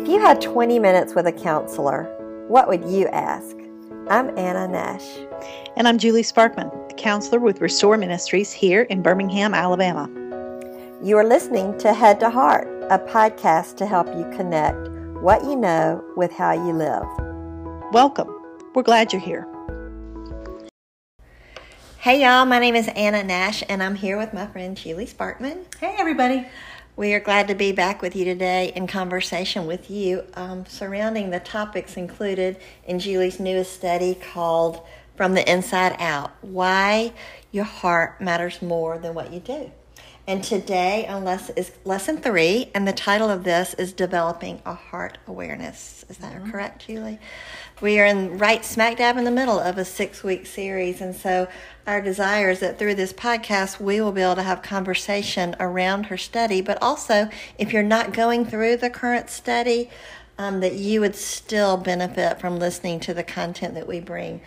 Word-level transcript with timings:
If 0.00 0.08
you 0.08 0.18
had 0.18 0.40
20 0.40 0.78
minutes 0.78 1.14
with 1.14 1.26
a 1.26 1.32
counselor, 1.32 2.04
what 2.48 2.68
would 2.68 2.86
you 2.86 3.06
ask? 3.08 3.54
I'm 4.08 4.30
Anna 4.38 4.66
Nash. 4.66 5.06
And 5.76 5.86
I'm 5.86 5.98
Julie 5.98 6.22
Sparkman, 6.22 6.96
counselor 6.96 7.38
with 7.38 7.60
Restore 7.60 7.98
Ministries 7.98 8.50
here 8.50 8.84
in 8.84 9.02
Birmingham, 9.02 9.52
Alabama. 9.52 10.08
You 11.02 11.18
are 11.18 11.24
listening 11.24 11.76
to 11.80 11.92
Head 11.92 12.18
to 12.20 12.30
Heart, 12.30 12.66
a 12.88 12.98
podcast 12.98 13.76
to 13.76 13.84
help 13.84 14.06
you 14.16 14.24
connect 14.34 14.88
what 15.20 15.44
you 15.44 15.54
know 15.54 16.02
with 16.16 16.32
how 16.32 16.52
you 16.52 16.72
live. 16.72 17.04
Welcome. 17.92 18.34
We're 18.74 18.82
glad 18.82 19.12
you're 19.12 19.20
here. 19.20 19.46
Hey, 21.98 22.22
y'all. 22.22 22.46
My 22.46 22.58
name 22.58 22.74
is 22.74 22.88
Anna 22.96 23.22
Nash, 23.22 23.62
and 23.68 23.82
I'm 23.82 23.96
here 23.96 24.16
with 24.16 24.32
my 24.32 24.46
friend 24.46 24.74
Julie 24.74 25.04
Sparkman. 25.04 25.64
Hey, 25.78 25.94
everybody. 25.98 26.46
We 27.00 27.14
are 27.14 27.20
glad 27.20 27.48
to 27.48 27.54
be 27.54 27.72
back 27.72 28.02
with 28.02 28.14
you 28.14 28.26
today 28.26 28.74
in 28.76 28.86
conversation 28.86 29.66
with 29.66 29.90
you 29.90 30.22
um, 30.34 30.66
surrounding 30.66 31.30
the 31.30 31.40
topics 31.40 31.96
included 31.96 32.58
in 32.86 32.98
Julie's 32.98 33.40
newest 33.40 33.72
study 33.72 34.14
called 34.14 34.86
From 35.16 35.32
the 35.32 35.50
Inside 35.50 35.96
Out 35.98 36.30
Why 36.42 37.14
Your 37.52 37.64
Heart 37.64 38.20
Matters 38.20 38.60
More 38.60 38.98
Than 38.98 39.14
What 39.14 39.32
You 39.32 39.40
Do. 39.40 39.72
And 40.30 40.44
today 40.44 41.08
on 41.08 41.24
lesson, 41.24 41.56
is 41.56 41.72
lesson 41.84 42.18
three, 42.18 42.70
and 42.72 42.86
the 42.86 42.92
title 42.92 43.28
of 43.28 43.42
this 43.42 43.74
is 43.74 43.92
Developing 43.92 44.62
a 44.64 44.74
Heart 44.74 45.18
Awareness. 45.26 46.04
Is 46.08 46.18
that 46.18 46.34
mm-hmm. 46.34 46.52
correct, 46.52 46.86
Julie? 46.86 47.18
We 47.80 47.98
are 47.98 48.06
in 48.06 48.38
right 48.38 48.64
smack 48.64 48.98
dab 48.98 49.16
in 49.16 49.24
the 49.24 49.32
middle 49.32 49.58
of 49.58 49.76
a 49.76 49.84
six 49.84 50.22
week 50.22 50.46
series, 50.46 51.00
and 51.00 51.16
so 51.16 51.48
our 51.84 52.00
desire 52.00 52.48
is 52.50 52.60
that 52.60 52.78
through 52.78 52.94
this 52.94 53.12
podcast 53.12 53.80
we 53.80 54.00
will 54.00 54.12
be 54.12 54.22
able 54.22 54.36
to 54.36 54.44
have 54.44 54.62
conversation 54.62 55.56
around 55.58 56.06
her 56.06 56.16
study, 56.16 56.60
but 56.60 56.80
also 56.80 57.28
if 57.58 57.72
you're 57.72 57.82
not 57.82 58.12
going 58.12 58.46
through 58.46 58.76
the 58.76 58.88
current 58.88 59.30
study, 59.30 59.90
um, 60.38 60.60
that 60.60 60.74
you 60.74 61.00
would 61.00 61.16
still 61.16 61.76
benefit 61.76 62.38
from 62.38 62.60
listening 62.60 63.00
to 63.00 63.12
the 63.12 63.24
content 63.24 63.74
that 63.74 63.88
we 63.88 63.98
bring. 63.98 64.42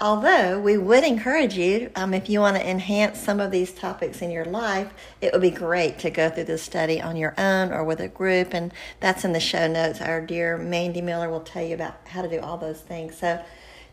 Although 0.00 0.60
we 0.60 0.78
would 0.78 1.02
encourage 1.02 1.56
you, 1.56 1.90
um, 1.96 2.14
if 2.14 2.28
you 2.28 2.38
want 2.38 2.56
to 2.56 2.68
enhance 2.68 3.18
some 3.18 3.40
of 3.40 3.50
these 3.50 3.72
topics 3.72 4.22
in 4.22 4.30
your 4.30 4.44
life, 4.44 4.92
it 5.20 5.32
would 5.32 5.42
be 5.42 5.50
great 5.50 5.98
to 6.00 6.10
go 6.10 6.30
through 6.30 6.44
this 6.44 6.62
study 6.62 7.02
on 7.02 7.16
your 7.16 7.34
own 7.36 7.72
or 7.72 7.82
with 7.82 7.98
a 7.98 8.06
group. 8.06 8.54
And 8.54 8.72
that's 9.00 9.24
in 9.24 9.32
the 9.32 9.40
show 9.40 9.66
notes. 9.66 10.00
Our 10.00 10.20
dear 10.20 10.56
Mandy 10.56 11.00
Miller 11.00 11.28
will 11.28 11.40
tell 11.40 11.64
you 11.64 11.74
about 11.74 11.96
how 12.06 12.22
to 12.22 12.28
do 12.28 12.38
all 12.38 12.56
those 12.56 12.80
things. 12.80 13.18
So, 13.18 13.42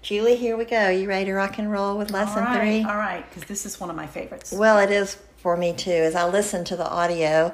Julie, 0.03 0.35
here 0.35 0.55
we 0.55 0.65
go. 0.65 0.89
You 0.89 1.07
ready 1.07 1.25
to 1.25 1.33
rock 1.33 1.57
and 1.57 1.71
roll 1.71 1.97
with 1.97 2.11
lesson 2.11 2.43
all 2.43 2.49
right, 2.49 2.59
three? 2.59 2.83
All 2.83 2.97
right, 2.97 3.27
because 3.27 3.47
this 3.49 3.65
is 3.65 3.79
one 3.79 3.89
of 3.89 3.95
my 3.95 4.05
favorites. 4.05 4.51
Well, 4.51 4.77
it 4.77 4.91
is 4.91 5.17
for 5.37 5.57
me 5.57 5.73
too. 5.73 5.89
As 5.89 6.13
I 6.13 6.29
listen 6.29 6.63
to 6.65 6.75
the 6.75 6.87
audio, 6.87 7.51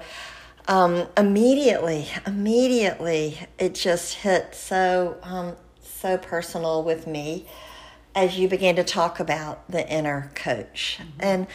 um, 0.68 1.08
immediately, 1.16 2.10
immediately, 2.28 3.40
it 3.58 3.76
just 3.76 4.16
hit 4.16 4.54
so 4.56 5.16
um, 5.24 5.56
so 5.82 6.18
personal 6.18 6.84
with 6.84 7.08
me 7.08 7.46
as 8.16 8.38
you 8.38 8.48
began 8.48 8.76
to 8.76 8.84
talk 8.84 9.20
about 9.20 9.70
the 9.70 9.88
inner 9.90 10.32
coach. 10.36 11.00
Mm-hmm. 11.00 11.20
And 11.20 11.48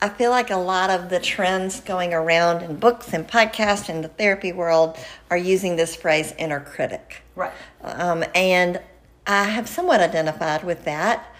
I 0.00 0.08
feel 0.08 0.30
like 0.30 0.50
a 0.50 0.56
lot 0.56 0.90
of 0.90 1.10
the 1.10 1.18
trends 1.18 1.80
going 1.80 2.14
around 2.14 2.62
in 2.62 2.76
books 2.76 3.12
and 3.12 3.26
podcasts 3.26 3.88
and 3.88 4.04
the 4.04 4.08
therapy 4.08 4.52
world 4.52 4.96
are 5.28 5.36
using 5.36 5.76
this 5.76 5.96
phrase 5.96 6.32
inner 6.38 6.60
critic. 6.60 7.22
Right. 7.34 7.52
Um, 7.82 8.24
and 8.34 8.80
I 9.26 9.44
have 9.44 9.68
somewhat 9.68 10.00
identified 10.00 10.62
with 10.62 10.84
that, 10.84 11.34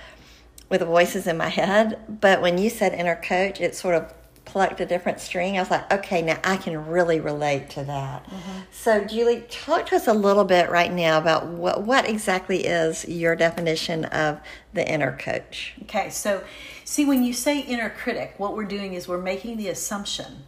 with 0.68 0.80
the 0.80 0.86
voices 0.86 1.26
in 1.26 1.36
my 1.36 1.48
head. 1.48 2.20
But 2.20 2.42
when 2.42 2.58
you 2.58 2.68
said 2.68 2.92
inner 2.94 3.16
coach, 3.16 3.60
it 3.60 3.76
sort 3.76 3.94
of 3.94 4.12
plucked 4.58 4.80
a 4.80 4.86
different 4.86 5.20
string. 5.20 5.56
I 5.56 5.60
was 5.60 5.70
like, 5.70 5.92
okay, 5.92 6.20
now 6.20 6.36
I 6.42 6.56
can 6.56 6.88
really 6.88 7.20
relate 7.20 7.70
to 7.70 7.84
that. 7.84 8.24
Mm-hmm. 8.24 8.58
So, 8.72 9.04
Julie, 9.04 9.44
talk 9.48 9.86
to 9.86 9.94
us 9.94 10.08
a 10.08 10.12
little 10.12 10.42
bit 10.42 10.68
right 10.68 10.92
now 10.92 11.16
about 11.16 11.46
what, 11.46 11.82
what 11.84 12.08
exactly 12.08 12.66
is 12.66 13.06
your 13.06 13.36
definition 13.36 14.06
of 14.06 14.40
the 14.72 14.84
inner 14.84 15.16
coach. 15.16 15.74
Okay, 15.82 16.10
so 16.10 16.42
see, 16.84 17.04
when 17.04 17.22
you 17.22 17.32
say 17.32 17.60
inner 17.60 17.88
critic, 17.88 18.34
what 18.38 18.56
we're 18.56 18.64
doing 18.64 18.94
is 18.94 19.06
we're 19.06 19.22
making 19.22 19.58
the 19.58 19.68
assumption 19.68 20.42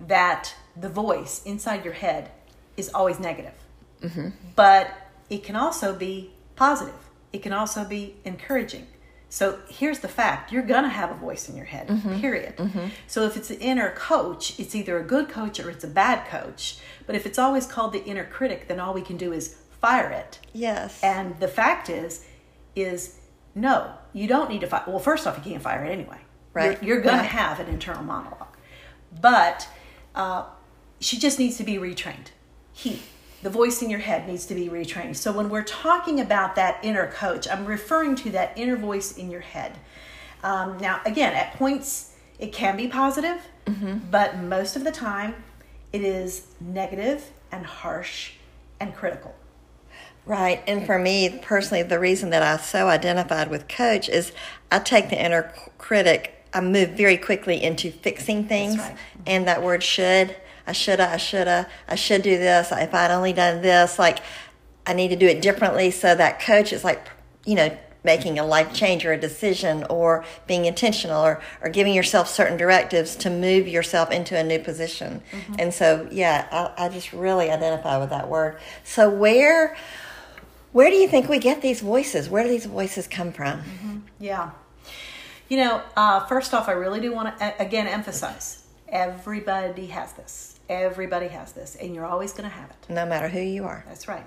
that 0.00 0.54
the 0.78 0.90
voice 0.90 1.42
inside 1.46 1.82
your 1.82 1.94
head 1.94 2.30
is 2.76 2.90
always 2.90 3.18
negative. 3.18 3.54
Mm-hmm. 4.02 4.28
But 4.54 4.92
it 5.30 5.44
can 5.44 5.56
also 5.56 5.94
be 5.94 6.30
positive, 6.56 7.08
it 7.32 7.42
can 7.42 7.54
also 7.54 7.86
be 7.86 8.16
encouraging. 8.22 8.86
So 9.28 9.58
here's 9.68 9.98
the 9.98 10.08
fact 10.08 10.52
you're 10.52 10.62
going 10.62 10.84
to 10.84 10.88
have 10.88 11.10
a 11.10 11.14
voice 11.14 11.48
in 11.48 11.56
your 11.56 11.66
head, 11.66 11.88
mm-hmm. 11.88 12.20
period. 12.20 12.56
Mm-hmm. 12.56 12.88
So 13.06 13.24
if 13.24 13.36
it's 13.36 13.50
an 13.50 13.58
inner 13.58 13.90
coach, 13.90 14.58
it's 14.58 14.74
either 14.74 14.98
a 14.98 15.02
good 15.04 15.28
coach 15.28 15.58
or 15.60 15.68
it's 15.68 15.84
a 15.84 15.88
bad 15.88 16.26
coach. 16.28 16.78
But 17.06 17.16
if 17.16 17.26
it's 17.26 17.38
always 17.38 17.66
called 17.66 17.92
the 17.92 18.04
inner 18.04 18.24
critic, 18.24 18.68
then 18.68 18.80
all 18.80 18.94
we 18.94 19.02
can 19.02 19.16
do 19.16 19.32
is 19.32 19.56
fire 19.80 20.10
it. 20.10 20.38
Yes. 20.52 21.02
And 21.02 21.38
the 21.40 21.48
fact 21.48 21.90
is, 21.90 22.24
is 22.74 23.18
no, 23.54 23.92
you 24.12 24.28
don't 24.28 24.48
need 24.48 24.60
to 24.60 24.66
fire. 24.66 24.84
Well, 24.86 24.98
first 24.98 25.26
off, 25.26 25.36
you 25.36 25.50
can't 25.50 25.62
fire 25.62 25.84
it 25.84 25.90
anyway. 25.90 26.18
Right. 26.52 26.82
You're, 26.82 26.94
you're 26.94 27.02
going 27.02 27.16
right. 27.16 27.22
to 27.22 27.28
have 27.28 27.60
an 27.60 27.66
internal 27.66 28.04
monologue. 28.04 28.56
But 29.20 29.68
uh, 30.14 30.44
she 31.00 31.18
just 31.18 31.38
needs 31.38 31.56
to 31.58 31.64
be 31.64 31.74
retrained. 31.74 32.28
He 32.72 33.02
the 33.42 33.50
voice 33.50 33.82
in 33.82 33.90
your 33.90 34.00
head 34.00 34.26
needs 34.26 34.46
to 34.46 34.54
be 34.54 34.68
retrained. 34.68 35.16
So 35.16 35.32
when 35.32 35.48
we're 35.48 35.62
talking 35.62 36.20
about 36.20 36.56
that 36.56 36.78
inner 36.82 37.08
coach, 37.08 37.48
I'm 37.48 37.66
referring 37.66 38.16
to 38.16 38.30
that 38.30 38.52
inner 38.56 38.76
voice 38.76 39.16
in 39.16 39.30
your 39.30 39.40
head. 39.40 39.78
Um, 40.42 40.78
now, 40.78 41.00
again, 41.04 41.34
at 41.34 41.54
points 41.54 42.12
it 42.38 42.52
can 42.52 42.76
be 42.76 42.88
positive, 42.88 43.40
mm-hmm. 43.66 43.98
but 44.10 44.38
most 44.38 44.76
of 44.76 44.84
the 44.84 44.92
time 44.92 45.34
it 45.92 46.02
is 46.02 46.46
negative 46.60 47.30
and 47.50 47.64
harsh 47.64 48.32
and 48.80 48.94
critical. 48.94 49.34
Right. 50.26 50.62
And 50.66 50.84
for 50.84 50.98
me 50.98 51.38
personally, 51.40 51.82
the 51.84 52.00
reason 52.00 52.30
that 52.30 52.42
I 52.42 52.56
so 52.60 52.88
identified 52.88 53.48
with 53.48 53.68
coach 53.68 54.08
is 54.08 54.32
I 54.72 54.80
take 54.80 55.08
the 55.08 55.24
inner 55.24 55.52
critic, 55.78 56.44
I 56.52 56.60
move 56.60 56.90
very 56.90 57.16
quickly 57.16 57.62
into 57.62 57.92
fixing 57.92 58.46
things. 58.46 58.76
Right. 58.76 58.96
And 59.26 59.46
that 59.46 59.62
word 59.62 59.82
should 59.82 60.34
I 60.66 60.72
shoulda, 60.72 61.08
I 61.10 61.16
shoulda, 61.16 61.68
I 61.88 61.94
should 61.94 62.22
do 62.22 62.38
this. 62.38 62.72
If 62.72 62.94
I'd 62.94 63.10
only 63.10 63.32
done 63.32 63.62
this, 63.62 63.98
like 63.98 64.18
I 64.86 64.92
need 64.92 65.08
to 65.08 65.16
do 65.16 65.26
it 65.26 65.42
differently. 65.42 65.90
So 65.90 66.14
that 66.14 66.40
coach 66.40 66.72
is 66.72 66.84
like, 66.84 67.06
you 67.44 67.54
know, 67.54 67.76
making 68.06 68.38
a 68.38 68.44
life 68.44 68.72
change 68.72 69.04
or 69.04 69.12
a 69.12 69.20
decision 69.20 69.84
or 69.90 70.24
being 70.46 70.64
intentional 70.64 71.22
or, 71.22 71.42
or 71.60 71.68
giving 71.68 71.92
yourself 71.92 72.28
certain 72.28 72.56
directives 72.56 73.16
to 73.16 73.28
move 73.28 73.68
yourself 73.68 74.10
into 74.10 74.38
a 74.38 74.44
new 74.44 74.60
position. 74.60 75.20
Mm-hmm. 75.32 75.54
And 75.58 75.74
so, 75.74 76.08
yeah, 76.10 76.46
I, 76.78 76.86
I, 76.86 76.88
just 76.88 77.12
really 77.12 77.50
identify 77.50 77.98
with 77.98 78.10
that 78.10 78.28
word. 78.28 78.58
So 78.84 79.10
where, 79.10 79.76
where 80.72 80.88
do 80.88 80.96
you 80.96 81.08
think 81.08 81.28
we 81.28 81.40
get 81.40 81.60
these 81.60 81.80
voices? 81.80 82.30
Where 82.30 82.44
do 82.44 82.48
these 82.48 82.66
voices 82.66 83.08
come 83.08 83.32
from? 83.32 83.58
Mm-hmm. 83.58 83.98
Yeah. 84.20 84.52
You 85.48 85.58
know, 85.58 85.82
uh, 85.96 86.24
first 86.26 86.54
off, 86.54 86.68
I 86.68 86.72
really 86.72 87.00
do 87.00 87.12
want 87.12 87.36
to, 87.38 87.60
again, 87.60 87.88
emphasize 87.88 88.62
everybody 88.88 89.86
has 89.86 90.12
this 90.12 90.55
Everybody 90.68 91.28
has 91.28 91.52
this, 91.52 91.76
and 91.76 91.94
you're 91.94 92.06
always 92.06 92.32
going 92.32 92.48
to 92.48 92.54
have 92.54 92.70
it. 92.70 92.76
No 92.88 93.06
matter 93.06 93.28
who 93.28 93.40
you 93.40 93.64
are. 93.64 93.84
That's 93.86 94.08
right. 94.08 94.26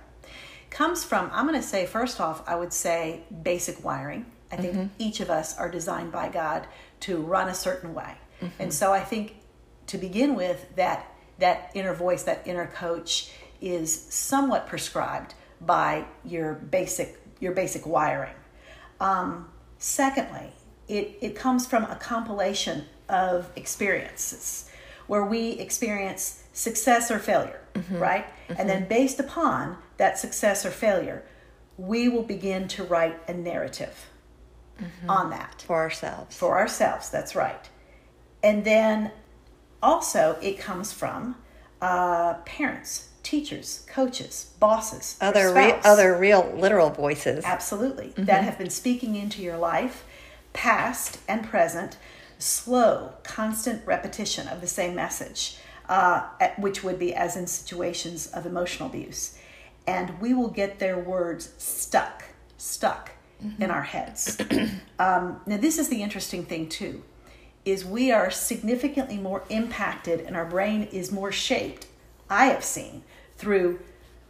Comes 0.70 1.04
from, 1.04 1.30
I'm 1.34 1.48
going 1.48 1.60
to 1.60 1.68
say, 1.68 1.86
first 1.86 2.22
off, 2.22 2.48
I 2.48 2.56
would 2.56 2.72
say 2.72 3.24
basic 3.44 3.84
wiring. 3.84 4.26
I 4.52 4.56
think 4.56 4.74
mm-hmm. 4.74 4.88
each 4.98 5.20
of 5.20 5.30
us 5.30 5.58
are 5.58 5.70
designed 5.70 6.12
by 6.12 6.30
God 6.30 6.68
to 7.02 7.18
run 7.18 7.50
a 7.50 7.54
certain 7.54 7.94
way. 7.94 8.16
Mm-hmm. 8.42 8.62
And 8.62 8.74
so 8.74 8.94
I 8.94 9.02
think 9.02 9.36
to 9.88 9.98
begin 9.98 10.36
with, 10.36 10.76
that, 10.76 11.12
that 11.40 11.72
inner 11.74 11.94
voice, 11.94 12.24
that 12.24 12.44
inner 12.46 12.68
coach 12.68 13.32
is 13.62 13.92
somewhat 14.14 14.68
prescribed 14.68 15.34
by 15.60 16.06
your 16.24 16.54
basic, 16.54 17.20
your 17.40 17.52
basic 17.52 17.86
wiring. 17.86 18.36
Um, 19.00 19.50
secondly, 19.78 20.52
it, 20.88 21.18
it 21.22 21.36
comes 21.36 21.68
from 21.68 21.84
a 21.86 21.96
compilation 21.96 22.86
of 23.10 23.52
experiences 23.56 24.69
where 25.10 25.26
we 25.26 25.54
experience 25.54 26.44
success 26.54 27.10
or 27.10 27.18
failure, 27.18 27.60
mm-hmm. 27.74 27.98
right? 27.98 28.28
Mm-hmm. 28.28 28.54
And 28.60 28.70
then 28.70 28.88
based 28.88 29.20
upon 29.20 29.78
that 29.98 30.20
success 30.20 30.66
or 30.66 30.70
failure, 30.70 31.24
we 31.78 32.08
will 32.08 32.24
begin 32.24 32.68
to 32.68 32.84
write 32.84 33.20
a 33.28 33.34
narrative 33.34 34.08
mm-hmm. 34.80 35.10
on 35.10 35.32
that. 35.32 35.64
For 35.66 35.78
ourselves. 35.78 36.38
For 36.38 36.60
ourselves, 36.60 37.10
that's 37.10 37.36
right. 37.36 37.68
And 38.44 38.64
then 38.64 39.12
also 39.82 40.38
it 40.44 40.60
comes 40.60 40.94
from 40.94 41.36
uh, 41.82 42.36
parents, 42.46 43.10
teachers, 43.24 43.88
coaches, 43.90 44.52
bosses, 44.60 45.18
other 45.20 45.52
re- 45.52 45.80
other 45.84 46.16
real 46.16 46.54
literal 46.56 46.92
voices. 46.92 47.44
Absolutely. 47.46 48.10
That 48.10 48.28
mm-hmm. 48.28 48.46
have 48.46 48.58
been 48.60 48.70
speaking 48.70 49.16
into 49.16 49.42
your 49.42 49.58
life, 49.58 50.06
past 50.54 51.20
and 51.28 51.44
present, 51.44 51.98
slow, 52.40 53.14
constant 53.24 53.86
repetition 53.86 54.48
of 54.48 54.62
the 54.62 54.68
same 54.68 54.96
message, 54.96 55.58
uh, 55.88 56.28
which 56.58 56.84
would 56.84 56.98
be 56.98 57.14
as 57.14 57.36
in 57.36 57.46
situations 57.46 58.28
of 58.28 58.46
emotional 58.46 58.90
abuse. 58.90 59.38
And 59.86 60.20
we 60.20 60.34
will 60.34 60.50
get 60.50 60.80
their 60.80 60.98
words 60.98 61.54
stuck, 61.58 62.24
stuck 62.58 63.12
mm-hmm. 63.44 63.62
in 63.62 63.70
our 63.70 63.84
heads. 63.84 64.38
um, 65.00 65.42
now, 65.46 65.58
this 65.58 65.78
is 65.78 65.90
the 65.90 66.02
interesting 66.02 66.46
thing, 66.46 66.70
too, 66.70 67.04
is 67.66 67.84
we 67.84 68.12
are 68.12 68.32
significantly 68.32 69.18
more 69.18 69.44
impacted 69.50 70.22
and 70.22 70.36
our 70.36 70.46
brain 70.46 70.84
is 70.92 71.12
more 71.12 71.32
shaped, 71.32 71.88
I 72.30 72.46
have 72.46 72.64
seen, 72.64 73.04
through 73.38 73.80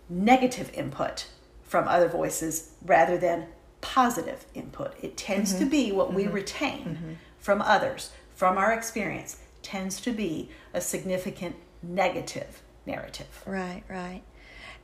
negative 0.10 0.72
input 0.74 1.28
from 1.64 1.88
other 1.88 2.08
voices 2.08 2.72
rather 2.84 3.18
than 3.18 3.46
positive 3.82 4.46
input. 4.56 4.94
It 5.02 5.16
tends 5.16 5.54
to 5.54 5.66
be 5.66 5.92
what 5.92 6.14
we 6.14 6.28
retain 6.28 7.18
from 7.40 7.62
others, 7.62 8.12
from 8.36 8.58
our 8.58 8.72
experience, 8.72 9.38
tends 9.62 10.00
to 10.02 10.12
be 10.12 10.50
a 10.74 10.82
significant 10.82 11.56
negative 11.82 12.62
narrative. 12.86 13.44
Right, 13.46 13.84
right. 13.90 14.22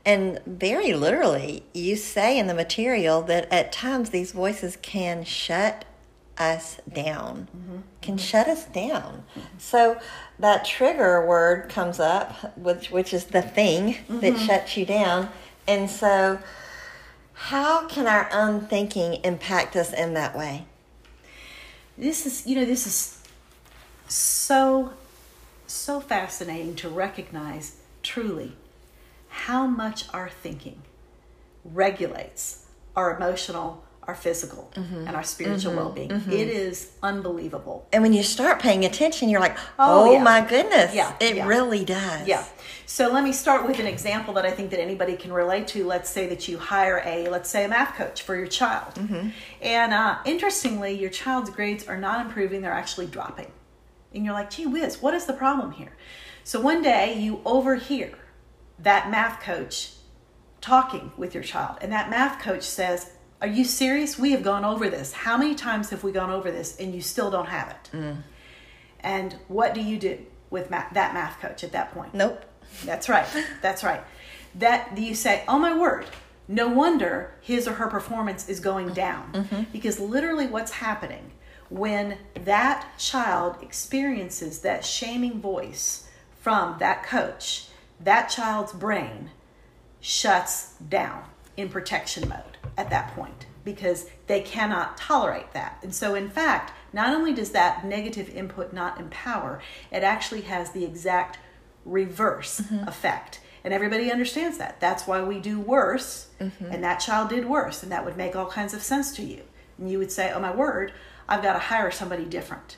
And 0.06 0.40
very 0.46 0.94
literally, 0.94 1.64
you 1.74 1.96
say 1.96 2.38
in 2.38 2.48
the 2.48 2.54
material 2.54 3.22
that 3.24 3.52
at 3.52 3.72
times 3.72 4.12
these 4.12 4.32
voices 4.32 4.78
can 4.82 5.24
shut 5.24 5.86
us 6.38 6.80
down, 6.92 7.48
mm-hmm. 7.56 7.78
can 8.02 8.16
mm-hmm. 8.16 8.24
shut 8.24 8.48
us 8.48 8.66
down. 8.66 9.24
So 9.58 10.00
that 10.38 10.66
trigger 10.66 11.26
word 11.26 11.70
comes 11.70 12.00
up, 12.00 12.56
which, 12.58 12.92
which 12.92 13.14
is 13.14 13.26
the 13.26 13.42
thing 13.42 13.98
that 14.10 14.34
mm-hmm. 14.34 14.46
shuts 14.46 14.78
you 14.78 14.86
down. 14.86 15.30
And 15.68 15.90
so, 15.90 16.40
how 17.34 17.88
can 17.88 18.08
our 18.08 18.30
own 18.32 18.62
thinking 18.62 19.16
impact 19.24 19.76
us 19.76 19.92
in 19.92 20.14
that 20.14 20.38
way? 20.38 20.66
This 21.98 22.26
is, 22.26 22.46
you 22.46 22.56
know, 22.56 22.66
this 22.66 22.86
is 22.86 23.22
so, 24.10 24.94
so 25.66 26.02
fascinating 26.02 26.76
to 26.76 26.90
recognize 26.90 27.78
truly 28.04 28.54
how 29.30 29.66
much 29.66 30.06
our 30.14 30.30
thinking 30.30 30.82
regulates 31.64 32.66
our 32.96 33.16
emotional, 33.16 33.85
our 34.08 34.16
physical, 34.16 34.72
mm-hmm. 34.76 35.08
and 35.08 35.16
our 35.16 35.24
spiritual 35.24 35.72
mm-hmm. 35.72 35.80
well 35.80 35.92
being. 35.92 36.10
Mm-hmm. 36.10 36.32
It 36.32 36.48
is 36.48 36.92
unbelievable. 37.02 37.88
And 37.92 38.04
when 38.04 38.14
you 38.14 38.24
start 38.24 38.62
paying 38.62 38.86
attention, 38.86 39.30
you're 39.30 39.40
like, 39.40 39.58
Oh, 39.80 40.10
oh, 40.10 40.14
yeah. 40.14 40.24
my 40.24 40.42
goodness. 40.42 40.94
Yeah, 40.94 41.16
It 41.20 41.38
yeah. 41.38 41.48
really 41.48 41.84
does. 41.86 42.28
Yeah. 42.28 42.46
So 42.86 43.12
let 43.12 43.24
me 43.24 43.32
start 43.32 43.66
with 43.66 43.80
an 43.80 43.88
example 43.88 44.34
that 44.36 44.46
I 44.46 44.52
think 44.52 44.70
that 44.72 44.80
anybody 44.80 45.16
can 45.18 45.34
relate 45.34 45.68
to. 45.70 45.86
Let's 45.86 46.10
say 46.10 46.28
that 46.28 46.48
you 46.48 46.60
hire 46.60 47.02
a, 47.04 47.28
let's 47.30 47.50
say, 47.50 47.66
a 47.66 47.68
math 47.68 47.96
coach 47.96 48.22
for 48.22 48.36
your 48.36 48.48
child. 48.48 48.94
And 49.62 49.94
uh, 49.94 50.20
interestingly, 50.24 50.94
your 50.94 51.10
child's 51.10 51.50
grades 51.50 51.88
are 51.88 51.98
not 51.98 52.26
improving, 52.26 52.62
they're 52.62 52.72
actually 52.72 53.08
dropping. 53.08 53.52
And 54.14 54.24
you're 54.24 54.34
like, 54.34 54.52
gee 54.52 54.66
whiz, 54.66 55.02
what 55.02 55.14
is 55.14 55.26
the 55.26 55.34
problem 55.34 55.72
here? 55.72 55.94
So 56.44 56.62
one 56.62 56.82
day 56.84 57.20
you 57.20 57.42
overhear 57.44 58.14
that 58.80 59.10
math 59.10 59.42
coach 59.42 59.94
talking 60.62 61.12
with 61.18 61.34
your 61.34 61.44
child, 61.44 61.78
and 61.82 61.92
that 61.92 62.10
math 62.10 62.42
coach 62.42 62.64
says, 62.64 63.12
Are 63.42 63.48
you 63.48 63.66
serious? 63.66 64.18
We 64.18 64.32
have 64.32 64.44
gone 64.44 64.64
over 64.64 64.90
this. 64.90 65.12
How 65.12 65.38
many 65.38 65.56
times 65.56 65.90
have 65.90 66.04
we 66.04 66.12
gone 66.12 66.30
over 66.30 66.52
this 66.52 66.78
and 66.78 66.96
you 66.96 67.02
still 67.02 67.30
don't 67.30 67.48
have 67.48 67.70
it? 67.70 67.98
Mm. 67.98 68.24
And 69.02 69.36
what 69.48 69.74
do 69.74 69.82
you 69.82 69.98
do 69.98 70.20
with 70.50 70.72
ma- 70.72 70.86
that 70.94 71.14
math 71.14 71.40
coach 71.40 71.64
at 71.64 71.72
that 71.74 71.94
point? 71.94 72.14
Nope. 72.14 72.44
That's 72.84 73.10
right. 73.10 73.28
That's 73.62 73.84
right. 73.84 74.02
That 74.56 74.98
you 74.98 75.16
say, 75.16 75.44
"Oh 75.48 75.60
my 75.60 75.78
word." 75.78 76.08
No 76.48 76.68
wonder 76.68 77.34
his 77.42 77.68
or 77.68 77.74
her 77.74 77.88
performance 77.88 78.48
is 78.48 78.60
going 78.60 78.94
down 78.94 79.32
mm-hmm. 79.34 79.64
because 79.72 80.00
literally 80.00 80.46
what's 80.46 80.74
happening 80.74 81.32
when 81.70 82.20
that 82.36 82.88
child 83.00 83.58
experiences 83.64 84.60
that 84.60 84.86
shaming 84.86 85.42
voice 85.42 86.08
from 86.40 86.78
that 86.78 87.04
coach, 87.04 87.70
that 88.00 88.28
child's 88.28 88.74
brain 88.74 89.32
shuts 90.00 90.74
down 90.88 91.24
in 91.58 91.68
protection 91.70 92.30
mode 92.30 92.55
at 92.78 92.90
that 92.90 93.16
point 93.16 93.46
because 93.64 94.08
they 94.28 94.42
cannot 94.42 94.96
tolerate 94.96 95.52
that. 95.54 95.80
And 95.82 95.94
so, 95.94 96.14
in 96.16 96.30
fact, 96.30 96.72
not 96.94 97.14
only 97.14 97.34
does 97.34 97.52
that 97.52 97.86
negative 97.86 98.30
input 98.30 98.72
not 98.72 99.00
empower, 99.00 99.62
it 99.92 100.04
actually 100.04 100.42
has 100.42 100.72
the 100.72 100.86
exact 100.86 101.40
reverse 101.84 102.62
mm-hmm. 102.62 102.88
effect. 102.88 103.42
And 103.64 103.74
everybody 103.74 104.12
understands 104.12 104.60
that. 104.60 104.80
That's 104.80 105.08
why 105.08 105.24
we 105.24 105.40
do 105.40 105.60
worse, 105.60 106.28
mm-hmm. 106.40 106.66
and 106.66 106.84
that 106.84 107.00
child 107.00 107.30
did 107.30 107.46
worse, 107.46 107.82
and 107.82 107.92
that 107.92 108.06
would 108.06 108.16
make 108.16 108.36
all 108.36 108.46
kinds 108.46 108.76
of 108.76 108.84
sense 108.84 109.16
to 109.16 109.24
you. 109.24 109.42
And 109.80 109.90
you 109.90 109.98
would 109.98 110.12
say, 110.12 110.32
Oh 110.32 110.40
my 110.40 110.56
word, 110.56 110.94
I've 111.28 111.42
got 111.42 111.54
to 111.54 111.60
hire 111.60 111.90
somebody 111.90 112.26
different. 112.26 112.78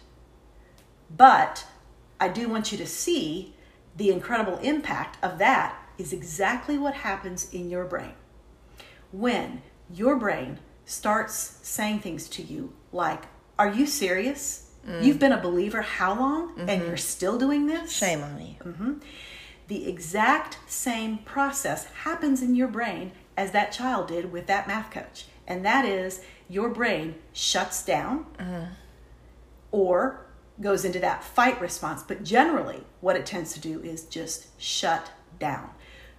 But 1.16 1.66
I 2.20 2.30
do 2.30 2.48
want 2.48 2.72
you 2.72 2.78
to 2.78 2.88
see 2.88 3.54
the 3.98 4.12
incredible 4.12 4.58
impact 4.60 5.24
of 5.24 5.38
that 5.40 5.78
is 5.98 6.14
exactly 6.14 6.78
what 6.78 6.94
happens 6.94 7.52
in 7.54 7.70
your 7.70 7.86
brain. 7.86 8.14
When 9.12 9.62
your 9.94 10.16
brain 10.16 10.60
starts 10.86 11.60
saying 11.62 12.00
things 12.00 12.30
to 12.30 12.44
you 12.44 12.74
like, 12.92 13.24
Are 13.60 13.70
you 13.70 13.86
serious? 13.86 14.72
Mm. 14.88 15.04
You've 15.04 15.20
been 15.20 15.34
a 15.34 15.42
believer 15.42 15.82
how 15.82 16.18
long? 16.18 16.54
And 16.60 16.70
mm-hmm. 16.70 16.88
you're 16.88 16.98
still 16.98 17.38
doing 17.38 17.68
this? 17.68 17.92
Shame 17.92 18.24
on 18.24 18.40
you. 18.40 18.56
Mm-hmm. 18.64 18.94
The 19.68 19.88
exact 19.88 20.60
same 20.68 21.20
process 21.20 21.86
happens 21.88 22.42
in 22.42 22.56
your 22.56 22.70
brain 22.70 23.12
as 23.36 23.52
that 23.52 23.72
child 23.72 24.08
did 24.08 24.32
with 24.32 24.48
that 24.48 24.68
math 24.68 24.92
coach. 24.92 25.26
And 25.46 25.66
that 25.66 25.86
is 25.86 26.22
your 26.50 26.70
brain 26.70 27.16
shuts 27.34 27.84
down 27.84 28.26
mm-hmm. 28.40 28.72
or 29.72 30.26
goes 30.62 30.86
into 30.86 31.00
that 31.00 31.24
fight 31.24 31.60
response. 31.60 32.02
But 32.02 32.24
generally, 32.24 32.84
what 33.02 33.16
it 33.16 33.26
tends 33.26 33.54
to 33.54 33.60
do 33.60 33.82
is 33.82 34.04
just 34.04 34.60
shut 34.60 35.12
down. 35.38 35.70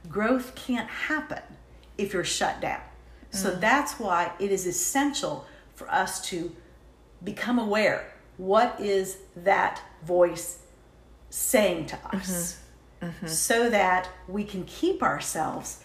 Growth 0.08 0.54
can't 0.54 0.88
happen 0.88 1.42
if 1.96 2.12
you're 2.12 2.24
shut 2.24 2.60
down. 2.60 2.80
So 3.30 3.50
mm. 3.50 3.60
that's 3.60 3.98
why 3.98 4.32
it 4.38 4.50
is 4.50 4.66
essential 4.66 5.46
for 5.74 5.90
us 5.90 6.20
to 6.28 6.52
become 7.24 7.58
aware 7.58 8.12
what 8.36 8.80
is 8.80 9.18
that 9.36 9.82
voice 10.04 10.58
saying 11.30 11.86
to 11.86 11.96
us 12.14 12.58
mm-hmm. 13.00 13.06
Mm-hmm. 13.06 13.26
so 13.26 13.68
that 13.68 14.08
we 14.26 14.44
can 14.44 14.64
keep 14.64 15.02
ourselves 15.02 15.82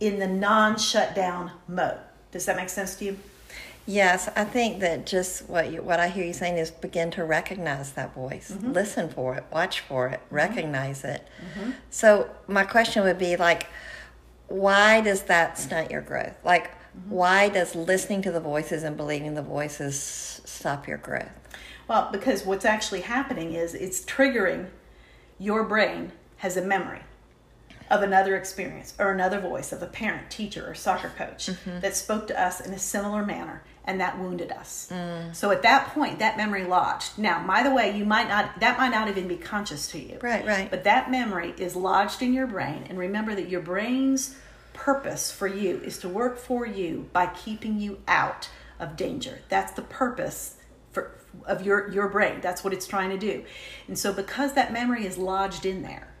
in 0.00 0.18
the 0.18 0.26
non 0.26 0.78
shutdown 0.78 1.52
mode. 1.66 1.98
Does 2.30 2.46
that 2.46 2.56
make 2.56 2.68
sense 2.68 2.94
to 2.96 3.04
you? 3.06 3.18
Yes, 3.86 4.28
I 4.36 4.44
think 4.44 4.80
that 4.80 5.06
just 5.06 5.48
what 5.48 5.72
you, 5.72 5.82
what 5.82 5.98
I 5.98 6.08
hear 6.08 6.24
you 6.24 6.34
saying 6.34 6.58
is 6.58 6.70
begin 6.70 7.10
to 7.12 7.24
recognize 7.24 7.92
that 7.92 8.14
voice, 8.14 8.50
mm-hmm. 8.50 8.72
listen 8.72 9.08
for 9.08 9.34
it, 9.36 9.44
watch 9.50 9.80
for 9.80 10.08
it, 10.08 10.20
recognize 10.30 11.04
it. 11.04 11.26
So 11.88 12.28
my 12.46 12.64
question 12.64 13.02
would 13.04 13.18
be 13.18 13.36
like, 13.36 13.66
why 14.48 15.00
does 15.00 15.22
that 15.22 15.58
stunt 15.58 15.90
your 15.90 16.02
growth? 16.02 16.36
Like, 16.44 16.70
Mm-hmm. 16.98 17.10
why 17.10 17.48
does 17.48 17.74
listening 17.74 18.22
to 18.22 18.32
the 18.32 18.40
voices 18.40 18.82
and 18.82 18.96
believing 18.96 19.34
the 19.34 19.42
voices 19.42 20.40
stop 20.44 20.88
your 20.88 20.98
growth? 20.98 21.30
Well, 21.86 22.10
because 22.12 22.44
what's 22.44 22.64
actually 22.64 23.02
happening 23.02 23.54
is 23.54 23.74
it's 23.74 24.04
triggering 24.04 24.68
your 25.38 25.64
brain 25.64 26.12
has 26.38 26.56
a 26.56 26.62
memory 26.62 27.00
of 27.90 28.02
another 28.02 28.36
experience 28.36 28.94
or 28.98 29.12
another 29.12 29.40
voice 29.40 29.72
of 29.72 29.82
a 29.82 29.86
parent, 29.86 30.30
teacher, 30.30 30.68
or 30.68 30.74
soccer 30.74 31.10
coach 31.16 31.46
mm-hmm. 31.46 31.80
that 31.80 31.96
spoke 31.96 32.26
to 32.26 32.40
us 32.40 32.60
in 32.60 32.74
a 32.74 32.78
similar 32.78 33.24
manner 33.24 33.62
and 33.84 33.98
that 34.00 34.18
wounded 34.18 34.52
us. 34.52 34.90
Mm. 34.92 35.34
So 35.34 35.50
at 35.50 35.62
that 35.62 35.88
point, 35.94 36.18
that 36.18 36.36
memory 36.36 36.64
lodged. 36.64 37.16
Now, 37.16 37.44
by 37.46 37.62
the 37.62 37.70
way, 37.70 37.96
you 37.96 38.04
might 38.04 38.28
not 38.28 38.60
that 38.60 38.76
might 38.78 38.90
not 38.90 39.08
even 39.08 39.26
be 39.26 39.36
conscious 39.36 39.88
to 39.88 39.98
you. 39.98 40.18
Right, 40.20 40.44
right. 40.44 40.70
But 40.70 40.84
that 40.84 41.10
memory 41.10 41.54
is 41.56 41.74
lodged 41.74 42.20
in 42.20 42.34
your 42.34 42.46
brain 42.46 42.84
and 42.90 42.98
remember 42.98 43.34
that 43.34 43.48
your 43.48 43.62
brain's 43.62 44.36
purpose 44.78 45.30
for 45.30 45.48
you 45.48 45.78
is 45.78 45.98
to 45.98 46.08
work 46.08 46.38
for 46.38 46.64
you 46.64 47.08
by 47.12 47.26
keeping 47.26 47.80
you 47.80 47.98
out 48.06 48.48
of 48.78 48.96
danger. 48.96 49.40
That's 49.48 49.72
the 49.72 49.82
purpose 49.82 50.56
for 50.92 51.18
of 51.46 51.66
your 51.66 51.90
your 51.90 52.08
brain. 52.08 52.40
That's 52.40 52.62
what 52.62 52.72
it's 52.72 52.86
trying 52.86 53.10
to 53.10 53.18
do. 53.18 53.44
And 53.88 53.98
so 53.98 54.12
because 54.12 54.54
that 54.54 54.72
memory 54.72 55.04
is 55.04 55.18
lodged 55.18 55.66
in 55.66 55.82
there, 55.82 56.14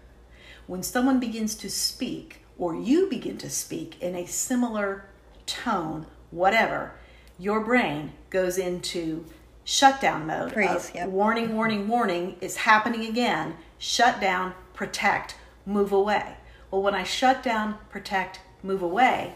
when 0.66 0.82
someone 0.82 1.20
begins 1.20 1.54
to 1.56 1.70
speak 1.70 2.42
or 2.58 2.74
you 2.74 3.08
begin 3.08 3.38
to 3.38 3.48
speak 3.48 3.96
in 4.02 4.16
a 4.16 4.26
similar 4.26 5.04
tone, 5.46 6.06
whatever, 6.30 6.92
your 7.38 7.60
brain 7.60 8.12
goes 8.30 8.58
into 8.58 9.24
shutdown 9.64 10.26
mode. 10.26 10.52
Freeze, 10.52 10.90
yep. 10.94 11.08
Warning, 11.08 11.54
warning, 11.54 11.86
warning, 11.86 12.36
it's 12.40 12.56
happening 12.56 13.06
again. 13.06 13.54
Shut 13.78 14.20
down, 14.20 14.54
protect, 14.74 15.36
move 15.64 15.92
away. 15.92 16.36
Well, 16.70 16.82
when 16.82 16.94
I 16.94 17.04
shut 17.04 17.42
down, 17.42 17.76
protect, 17.88 18.40
move 18.62 18.82
away, 18.82 19.34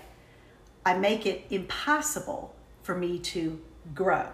I 0.84 0.94
make 0.94 1.26
it 1.26 1.44
impossible 1.50 2.54
for 2.82 2.96
me 2.96 3.18
to 3.18 3.60
grow. 3.94 4.28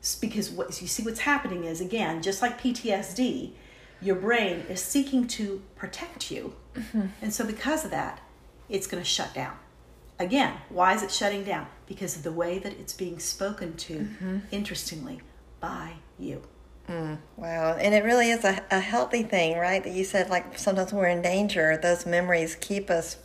It's 0.00 0.16
because 0.16 0.50
what 0.50 0.80
you 0.80 0.86
see 0.86 1.02
what's 1.02 1.20
happening 1.20 1.64
is 1.64 1.80
again, 1.80 2.22
just 2.22 2.42
like 2.42 2.60
PTSD, 2.60 3.52
your 4.00 4.16
brain 4.16 4.64
is 4.68 4.80
seeking 4.80 5.26
to 5.28 5.62
protect 5.74 6.30
you. 6.30 6.54
Mm-hmm. 6.74 7.06
And 7.22 7.32
so 7.32 7.44
because 7.44 7.84
of 7.84 7.90
that, 7.90 8.20
it's 8.68 8.86
going 8.86 9.02
to 9.02 9.08
shut 9.08 9.34
down. 9.34 9.56
Again, 10.18 10.54
why 10.68 10.94
is 10.94 11.02
it 11.02 11.10
shutting 11.10 11.44
down? 11.44 11.66
Because 11.86 12.16
of 12.16 12.22
the 12.22 12.32
way 12.32 12.58
that 12.58 12.72
it's 12.72 12.92
being 12.92 13.18
spoken 13.18 13.76
to, 13.76 13.94
mm-hmm. 13.94 14.38
interestingly, 14.50 15.20
by 15.60 15.94
you. 16.18 16.42
Mm, 16.88 17.18
wow, 17.36 17.74
and 17.74 17.94
it 17.94 18.04
really 18.04 18.30
is 18.30 18.44
a, 18.44 18.62
a 18.70 18.78
healthy 18.78 19.24
thing, 19.24 19.58
right? 19.58 19.82
That 19.82 19.92
you 19.92 20.04
said, 20.04 20.30
like 20.30 20.56
sometimes 20.56 20.92
we're 20.92 21.08
in 21.08 21.20
danger. 21.20 21.76
Those 21.76 22.06
memories 22.06 22.54
keep 22.54 22.90
us, 22.90 23.16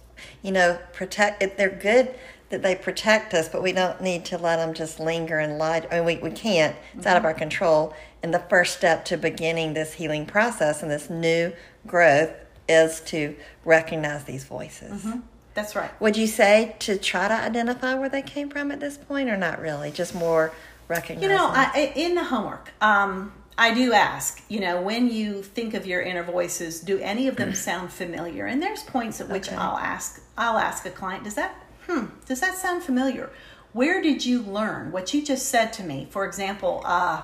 you 0.41 0.51
know, 0.51 0.79
protect. 0.93 1.43
It, 1.43 1.57
they're 1.57 1.69
good 1.69 2.13
that 2.49 2.61
they 2.61 2.75
protect 2.75 3.33
us, 3.33 3.47
but 3.47 3.63
we 3.63 3.71
don't 3.71 4.01
need 4.01 4.25
to 4.25 4.37
let 4.37 4.57
them 4.57 4.73
just 4.73 4.99
linger 4.99 5.39
and 5.39 5.57
lie. 5.57 5.87
I 5.89 5.95
mean, 5.97 6.05
we, 6.05 6.17
we 6.17 6.31
can't. 6.31 6.75
It's 6.93 7.05
out 7.05 7.17
of 7.17 7.25
our 7.25 7.33
control. 7.33 7.93
And 8.21 8.33
the 8.33 8.39
first 8.39 8.77
step 8.77 9.05
to 9.05 9.17
beginning 9.17 9.73
this 9.73 9.93
healing 9.93 10.25
process 10.25 10.83
and 10.83 10.91
this 10.91 11.09
new 11.09 11.53
growth 11.87 12.31
is 12.67 13.01
to 13.01 13.35
recognize 13.65 14.25
these 14.25 14.43
voices. 14.43 15.05
That's 15.53 15.75
right. 15.75 15.91
Would 16.01 16.15
you 16.15 16.27
say 16.27 16.75
to 16.79 16.97
try 16.97 17.27
to 17.27 17.33
identify 17.33 17.95
where 17.95 18.09
they 18.09 18.21
came 18.21 18.49
from 18.49 18.71
at 18.71 18.79
this 18.79 18.97
point, 18.97 19.29
or 19.29 19.37
not 19.37 19.59
really? 19.59 19.91
Just 19.91 20.15
more 20.15 20.53
recognizing. 20.87 21.29
You 21.29 21.35
know, 21.35 21.47
I, 21.47 21.93
in 21.95 22.15
the 22.15 22.23
homework, 22.23 22.71
um, 22.81 23.33
I 23.61 23.75
do 23.75 23.93
ask, 23.93 24.41
you 24.49 24.59
know, 24.59 24.81
when 24.81 25.11
you 25.11 25.43
think 25.43 25.75
of 25.75 25.85
your 25.85 26.01
inner 26.01 26.23
voices, 26.23 26.79
do 26.79 26.97
any 26.97 27.27
of 27.27 27.35
them 27.35 27.53
sound 27.69 27.93
familiar? 27.93 28.47
And 28.47 28.59
there's 28.59 28.81
points 28.81 29.21
at 29.21 29.29
which 29.29 29.49
Okay. 29.49 29.55
I'll 29.55 29.77
ask, 29.77 30.19
I'll 30.35 30.57
ask 30.57 30.83
a 30.87 30.89
client, 30.89 31.25
does 31.25 31.35
that, 31.35 31.53
hmm, 31.87 32.05
does 32.25 32.39
that 32.39 32.55
sound 32.55 32.81
familiar? 32.81 33.29
Where 33.73 34.01
did 34.01 34.25
you 34.25 34.41
learn 34.41 34.91
what 34.91 35.13
you 35.13 35.23
just 35.23 35.49
said 35.49 35.73
to 35.73 35.83
me? 35.83 36.07
For 36.09 36.25
example, 36.25 36.81
uh, 36.85 37.21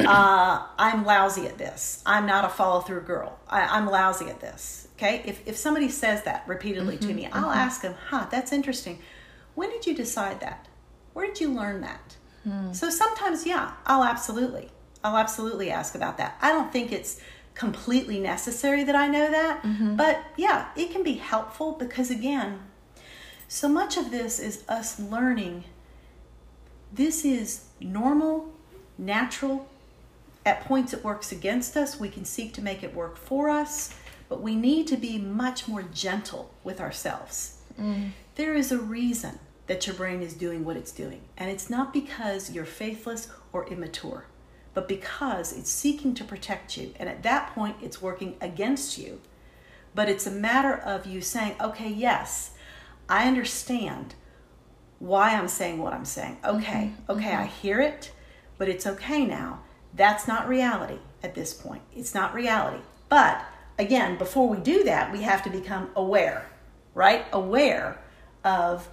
uh, 0.00 0.66
I'm 0.78 1.04
lousy 1.04 1.46
at 1.46 1.58
this. 1.58 2.02
I'm 2.06 2.24
not 2.24 2.46
a 2.46 2.48
follow 2.48 2.80
through 2.80 3.02
girl. 3.02 3.38
I, 3.46 3.60
I'm 3.60 3.86
lousy 3.86 4.30
at 4.30 4.40
this. 4.40 4.88
Okay. 4.96 5.22
If, 5.26 5.46
if 5.46 5.58
somebody 5.58 5.90
says 5.90 6.22
that 6.22 6.44
repeatedly 6.46 6.96
to 6.96 7.12
me, 7.12 7.26
I'll 7.30 7.50
ask 7.50 7.82
them, 7.82 7.94
huh, 8.08 8.26
that's 8.30 8.52
interesting. 8.52 9.00
When 9.54 9.68
did 9.68 9.86
you 9.86 9.94
decide 9.94 10.40
that? 10.40 10.66
Where 11.12 11.26
did 11.26 11.40
you 11.42 11.52
learn 11.52 11.82
that? 11.82 12.16
So 12.72 12.90
sometimes, 12.90 13.44
yeah, 13.44 13.72
I'll 13.86 14.04
absolutely, 14.04 14.70
I'll 15.04 15.16
absolutely 15.16 15.70
ask 15.70 15.94
about 15.94 16.18
that. 16.18 16.36
I 16.40 16.50
don't 16.50 16.72
think 16.72 16.92
it's 16.92 17.20
completely 17.54 18.20
necessary 18.20 18.84
that 18.84 18.96
I 18.96 19.08
know 19.08 19.30
that, 19.30 19.62
mm-hmm. 19.62 19.96
but 19.96 20.20
yeah, 20.36 20.68
it 20.76 20.90
can 20.90 21.02
be 21.02 21.14
helpful 21.14 21.72
because 21.72 22.10
again, 22.10 22.60
so 23.48 23.68
much 23.68 23.96
of 23.96 24.10
this 24.10 24.38
is 24.38 24.64
us 24.68 24.98
learning 24.98 25.64
this 26.92 27.24
is 27.24 27.64
normal, 27.80 28.52
natural. 28.96 29.68
At 30.44 30.64
points 30.64 30.92
it 30.92 31.04
works 31.04 31.32
against 31.32 31.76
us. 31.76 31.98
We 31.98 32.08
can 32.08 32.24
seek 32.24 32.52
to 32.54 32.62
make 32.62 32.82
it 32.82 32.94
work 32.94 33.16
for 33.16 33.50
us, 33.50 33.94
but 34.28 34.40
we 34.40 34.54
need 34.54 34.86
to 34.88 34.96
be 34.96 35.18
much 35.18 35.66
more 35.66 35.82
gentle 35.82 36.54
with 36.62 36.80
ourselves. 36.80 37.58
Mm. 37.78 38.12
There 38.36 38.54
is 38.54 38.70
a 38.70 38.78
reason 38.78 39.38
that 39.66 39.86
your 39.86 39.96
brain 39.96 40.22
is 40.22 40.34
doing 40.34 40.64
what 40.64 40.76
it's 40.76 40.92
doing, 40.92 41.20
and 41.36 41.50
it's 41.50 41.68
not 41.68 41.92
because 41.92 42.52
you're 42.52 42.64
faithless 42.64 43.28
or 43.52 43.66
immature, 43.68 44.26
but 44.76 44.88
because 44.88 45.54
it's 45.56 45.70
seeking 45.70 46.12
to 46.12 46.22
protect 46.22 46.76
you. 46.76 46.92
And 47.00 47.08
at 47.08 47.22
that 47.22 47.54
point, 47.54 47.76
it's 47.80 48.02
working 48.02 48.36
against 48.42 48.98
you. 48.98 49.22
But 49.94 50.10
it's 50.10 50.26
a 50.26 50.30
matter 50.30 50.74
of 50.76 51.06
you 51.06 51.22
saying, 51.22 51.56
okay, 51.58 51.88
yes, 51.88 52.50
I 53.08 53.26
understand 53.26 54.14
why 54.98 55.30
I'm 55.30 55.48
saying 55.48 55.78
what 55.78 55.94
I'm 55.94 56.04
saying. 56.04 56.36
Okay, 56.44 56.92
okay, 57.08 57.32
I 57.32 57.46
hear 57.46 57.80
it, 57.80 58.12
but 58.58 58.68
it's 58.68 58.86
okay 58.86 59.24
now. 59.24 59.60
That's 59.94 60.28
not 60.28 60.46
reality 60.46 60.98
at 61.22 61.34
this 61.34 61.54
point. 61.54 61.80
It's 61.94 62.12
not 62.14 62.34
reality. 62.34 62.82
But 63.08 63.42
again, 63.78 64.18
before 64.18 64.46
we 64.46 64.58
do 64.58 64.84
that, 64.84 65.10
we 65.10 65.22
have 65.22 65.42
to 65.44 65.48
become 65.48 65.88
aware, 65.96 66.50
right? 66.92 67.24
Aware 67.32 67.98
of 68.44 68.90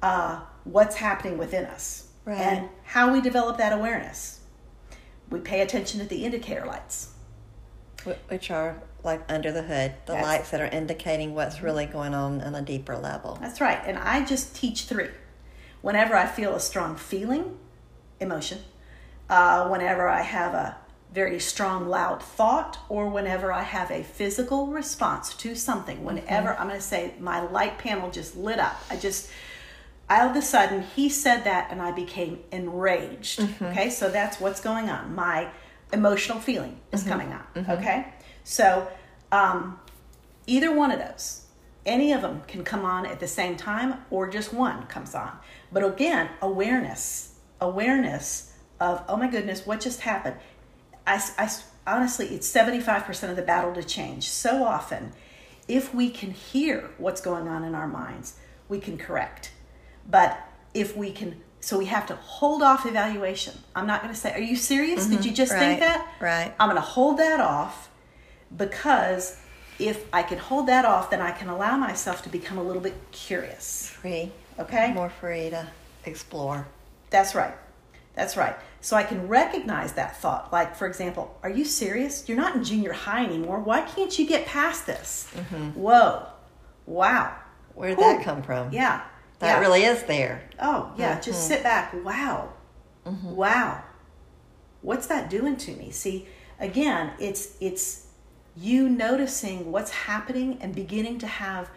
uh, 0.00 0.40
what's 0.64 0.96
happening 0.96 1.36
within 1.36 1.66
us 1.66 2.06
Right. 2.24 2.38
and 2.38 2.68
how 2.84 3.12
we 3.12 3.20
develop 3.20 3.58
that 3.58 3.74
awareness. 3.74 4.37
We 5.30 5.40
pay 5.40 5.60
attention 5.60 6.00
to 6.00 6.06
the 6.06 6.24
indicator 6.24 6.64
lights. 6.64 7.12
Which 8.28 8.50
are 8.50 8.82
like 9.04 9.22
under 9.28 9.52
the 9.52 9.62
hood, 9.62 9.94
the 10.06 10.14
Yes. 10.14 10.22
lights 10.24 10.50
that 10.50 10.60
are 10.60 10.66
indicating 10.66 11.34
what's 11.34 11.60
really 11.62 11.86
going 11.86 12.14
on 12.14 12.40
on 12.40 12.54
a 12.54 12.62
deeper 12.62 12.96
level. 12.96 13.38
That's 13.40 13.60
right. 13.60 13.80
And 13.84 13.98
I 13.98 14.24
just 14.24 14.54
teach 14.56 14.84
three. 14.84 15.10
Whenever 15.82 16.14
I 16.16 16.26
feel 16.26 16.54
a 16.54 16.60
strong 16.60 16.96
feeling, 16.96 17.58
emotion, 18.20 18.58
uh, 19.28 19.68
whenever 19.68 20.08
I 20.08 20.22
have 20.22 20.54
a 20.54 20.76
very 21.12 21.38
strong, 21.40 21.88
loud 21.88 22.22
thought, 22.22 22.78
or 22.88 23.08
whenever 23.08 23.52
I 23.52 23.62
have 23.62 23.90
a 23.90 24.02
physical 24.02 24.66
response 24.68 25.34
to 25.36 25.54
something, 25.54 26.04
whenever 26.04 26.54
I'm 26.54 26.68
going 26.68 26.78
to 26.80 26.86
say 26.86 27.14
my 27.18 27.40
light 27.40 27.78
panel 27.78 28.10
just 28.10 28.36
lit 28.36 28.58
up, 28.58 28.82
I 28.90 28.96
just, 28.96 29.28
all 30.10 30.30
of 30.30 30.36
a 30.36 30.42
sudden, 30.42 30.82
he 30.82 31.08
said 31.08 31.44
that 31.44 31.70
and 31.70 31.82
I 31.82 31.92
became 31.92 32.40
enraged. 32.50 33.40
Mm-hmm. 33.40 33.64
Okay, 33.66 33.90
so 33.90 34.08
that's 34.08 34.40
what's 34.40 34.60
going 34.60 34.88
on. 34.88 35.14
My 35.14 35.50
emotional 35.92 36.40
feeling 36.40 36.80
is 36.92 37.00
mm-hmm. 37.00 37.10
coming 37.10 37.32
on. 37.32 37.44
Mm-hmm. 37.54 37.70
Okay, 37.72 38.14
so 38.44 38.88
um, 39.32 39.78
either 40.46 40.72
one 40.72 40.90
of 40.90 40.98
those. 40.98 41.44
Any 41.86 42.12
of 42.12 42.20
them 42.20 42.42
can 42.46 42.64
come 42.64 42.84
on 42.84 43.06
at 43.06 43.18
the 43.18 43.28
same 43.28 43.56
time 43.56 44.02
or 44.10 44.28
just 44.28 44.52
one 44.52 44.86
comes 44.86 45.14
on. 45.14 45.38
But 45.72 45.84
again 45.84 46.28
awareness 46.42 47.34
awareness 47.60 48.52
of 48.78 49.02
oh 49.08 49.16
my 49.16 49.26
goodness 49.26 49.66
what 49.66 49.80
just 49.80 50.00
happened? 50.02 50.36
I, 51.06 51.22
I 51.38 51.50
honestly 51.86 52.26
it's 52.26 52.50
75% 52.52 53.30
of 53.30 53.36
the 53.36 53.42
battle 53.42 53.72
to 53.72 53.82
change. 53.82 54.28
So 54.28 54.64
often 54.64 55.12
if 55.66 55.94
we 55.94 56.10
can 56.10 56.32
hear 56.32 56.90
what's 56.98 57.22
going 57.22 57.48
on 57.48 57.64
in 57.64 57.74
our 57.74 57.88
minds 57.88 58.34
we 58.68 58.80
can 58.80 58.98
correct 58.98 59.52
but 60.08 60.38
if 60.74 60.96
we 60.96 61.12
can 61.12 61.40
so 61.60 61.76
we 61.76 61.86
have 61.86 62.06
to 62.06 62.14
hold 62.16 62.62
off 62.62 62.86
evaluation 62.86 63.54
i'm 63.74 63.86
not 63.86 64.00
going 64.02 64.12
to 64.12 64.18
say 64.18 64.32
are 64.32 64.40
you 64.40 64.56
serious 64.56 65.06
did 65.06 65.24
you 65.24 65.30
mm-hmm. 65.30 65.34
just 65.34 65.52
think 65.52 65.80
that 65.80 66.06
right. 66.20 66.54
i'm 66.58 66.68
going 66.68 66.80
to 66.80 66.80
hold 66.80 67.18
that 67.18 67.40
off 67.40 67.88
because 68.56 69.38
if 69.78 70.04
I 70.12 70.22
can 70.22 70.38
hold 70.38 70.66
that 70.68 70.84
off, 70.84 71.10
then 71.10 71.20
I 71.20 71.30
can 71.30 71.48
allow 71.48 71.76
myself 71.76 72.22
to 72.22 72.28
become 72.28 72.58
a 72.58 72.62
little 72.62 72.82
bit 72.82 72.94
curious. 73.12 73.88
Free. 73.88 74.32
Okay? 74.58 74.92
More 74.92 75.10
free 75.10 75.50
to 75.50 75.68
explore. 76.04 76.66
That's 77.10 77.34
right. 77.34 77.54
That's 78.14 78.36
right. 78.36 78.56
So 78.80 78.96
I 78.96 79.04
can 79.04 79.28
recognize 79.28 79.92
that 79.92 80.16
thought. 80.16 80.52
Like, 80.52 80.74
for 80.74 80.86
example, 80.86 81.38
are 81.42 81.50
you 81.50 81.64
serious? 81.64 82.28
You're 82.28 82.36
not 82.38 82.56
in 82.56 82.64
junior 82.64 82.92
high 82.92 83.24
anymore. 83.24 83.60
Why 83.60 83.82
can't 83.82 84.16
you 84.18 84.26
get 84.26 84.46
past 84.46 84.86
this? 84.86 85.30
Mm-hmm. 85.34 85.80
Whoa. 85.80 86.26
Wow. 86.86 87.36
Where 87.74 87.90
did 87.90 87.98
Whew. 87.98 88.16
that 88.16 88.24
come 88.24 88.42
from? 88.42 88.72
Yeah. 88.72 89.02
That 89.38 89.46
yeah. 89.46 89.60
really 89.60 89.84
is 89.84 90.02
there. 90.04 90.42
Oh, 90.58 90.92
yeah. 90.96 91.12
Mm-hmm. 91.12 91.22
Just 91.22 91.46
sit 91.46 91.62
back. 91.62 91.94
Wow. 92.04 92.52
Mm-hmm. 93.06 93.36
Wow. 93.36 93.84
What's 94.82 95.06
that 95.06 95.30
doing 95.30 95.56
to 95.56 95.72
me? 95.72 95.90
See, 95.90 96.26
again, 96.60 97.12
it's 97.18 97.56
it's 97.60 98.06
you 98.56 98.88
noticing 98.88 99.70
what's 99.70 99.90
happening 99.90 100.58
and 100.60 100.74
beginning 100.74 101.18
to 101.20 101.26
have 101.26 101.70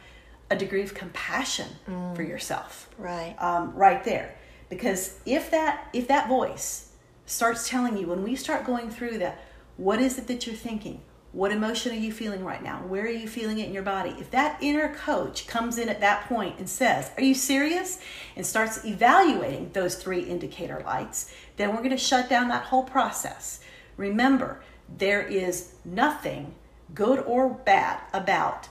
a 0.49 0.55
degree 0.55 0.81
of 0.81 0.93
compassion 0.93 1.67
mm. 1.87 2.15
for 2.15 2.23
yourself. 2.23 2.89
Right. 2.97 3.35
Um, 3.39 3.73
right 3.75 4.03
there. 4.03 4.35
Because 4.69 5.19
if 5.25 5.51
that 5.51 5.89
if 5.93 6.07
that 6.07 6.27
voice 6.27 6.91
starts 7.25 7.69
telling 7.69 7.97
you 7.97 8.07
when 8.07 8.23
we 8.23 8.35
start 8.35 8.65
going 8.65 8.89
through 8.89 9.19
that, 9.19 9.39
what 9.77 10.01
is 10.01 10.17
it 10.17 10.27
that 10.27 10.45
you're 10.45 10.55
thinking? 10.55 11.01
What 11.33 11.53
emotion 11.53 11.93
are 11.93 11.99
you 11.99 12.11
feeling 12.11 12.43
right 12.43 12.61
now? 12.61 12.79
Where 12.79 13.05
are 13.05 13.09
you 13.09 13.27
feeling 13.27 13.59
it 13.59 13.67
in 13.67 13.73
your 13.73 13.83
body? 13.83 14.13
If 14.19 14.31
that 14.31 14.57
inner 14.61 14.93
coach 14.93 15.47
comes 15.47 15.77
in 15.77 15.87
at 15.87 16.01
that 16.01 16.27
point 16.27 16.59
and 16.59 16.69
says, 16.69 17.09
Are 17.15 17.23
you 17.23 17.33
serious? 17.33 17.99
and 18.35 18.45
starts 18.45 18.83
evaluating 18.83 19.71
those 19.71 19.95
three 19.95 20.21
indicator 20.21 20.81
lights, 20.85 21.33
then 21.55 21.69
we're 21.69 21.77
going 21.77 21.91
to 21.91 21.97
shut 21.97 22.29
down 22.29 22.49
that 22.49 22.63
whole 22.63 22.83
process. 22.83 23.61
Remember, 23.95 24.61
there 24.97 25.21
is 25.21 25.73
nothing 25.85 26.53
good 26.93 27.19
or 27.19 27.49
bad 27.49 28.01
about 28.13 28.67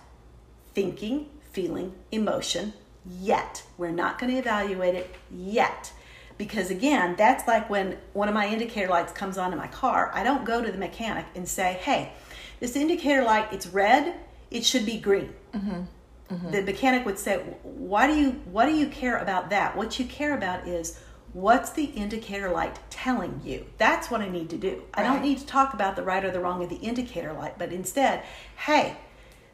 thinking, 0.74 1.30
feeling, 1.52 1.94
emotion 2.12 2.74
yet. 3.06 3.62
We're 3.78 3.90
not 3.90 4.18
going 4.18 4.32
to 4.32 4.38
evaluate 4.38 4.94
it 4.94 5.14
yet. 5.30 5.92
Because 6.36 6.70
again, 6.70 7.16
that's 7.16 7.46
like 7.46 7.70
when 7.70 7.98
one 8.12 8.28
of 8.28 8.34
my 8.34 8.48
indicator 8.48 8.88
lights 8.88 9.12
comes 9.12 9.38
on 9.38 9.52
in 9.52 9.58
my 9.58 9.66
car. 9.68 10.10
I 10.14 10.22
don't 10.22 10.44
go 10.44 10.62
to 10.62 10.70
the 10.70 10.78
mechanic 10.78 11.26
and 11.34 11.46
say, 11.48 11.74
hey, 11.82 12.12
this 12.60 12.76
indicator 12.76 13.22
light, 13.22 13.48
it's 13.52 13.66
red, 13.66 14.14
it 14.50 14.64
should 14.64 14.86
be 14.86 14.98
green. 14.98 15.34
Mm-hmm. 15.54 15.82
Mm-hmm. 16.30 16.50
The 16.50 16.62
mechanic 16.62 17.04
would 17.06 17.18
say, 17.18 17.38
why 17.62 18.06
do 18.06 18.14
you 18.14 18.30
why 18.44 18.66
do 18.66 18.76
you 18.76 18.86
care 18.86 19.18
about 19.18 19.50
that? 19.50 19.76
What 19.76 19.98
you 19.98 20.04
care 20.04 20.34
about 20.36 20.68
is 20.68 21.00
what's 21.32 21.70
the 21.70 21.84
indicator 21.84 22.50
light 22.50 22.78
telling 22.88 23.40
you? 23.44 23.66
That's 23.78 24.10
what 24.10 24.20
I 24.20 24.28
need 24.28 24.50
to 24.50 24.56
do. 24.56 24.82
I 24.94 25.02
don't 25.02 25.22
need 25.22 25.38
to 25.38 25.46
talk 25.46 25.74
about 25.74 25.96
the 25.96 26.02
right 26.02 26.24
or 26.24 26.30
the 26.30 26.40
wrong 26.40 26.62
of 26.62 26.68
the 26.68 26.76
indicator 26.76 27.32
light, 27.32 27.58
but 27.58 27.72
instead, 27.72 28.22
hey, 28.56 28.96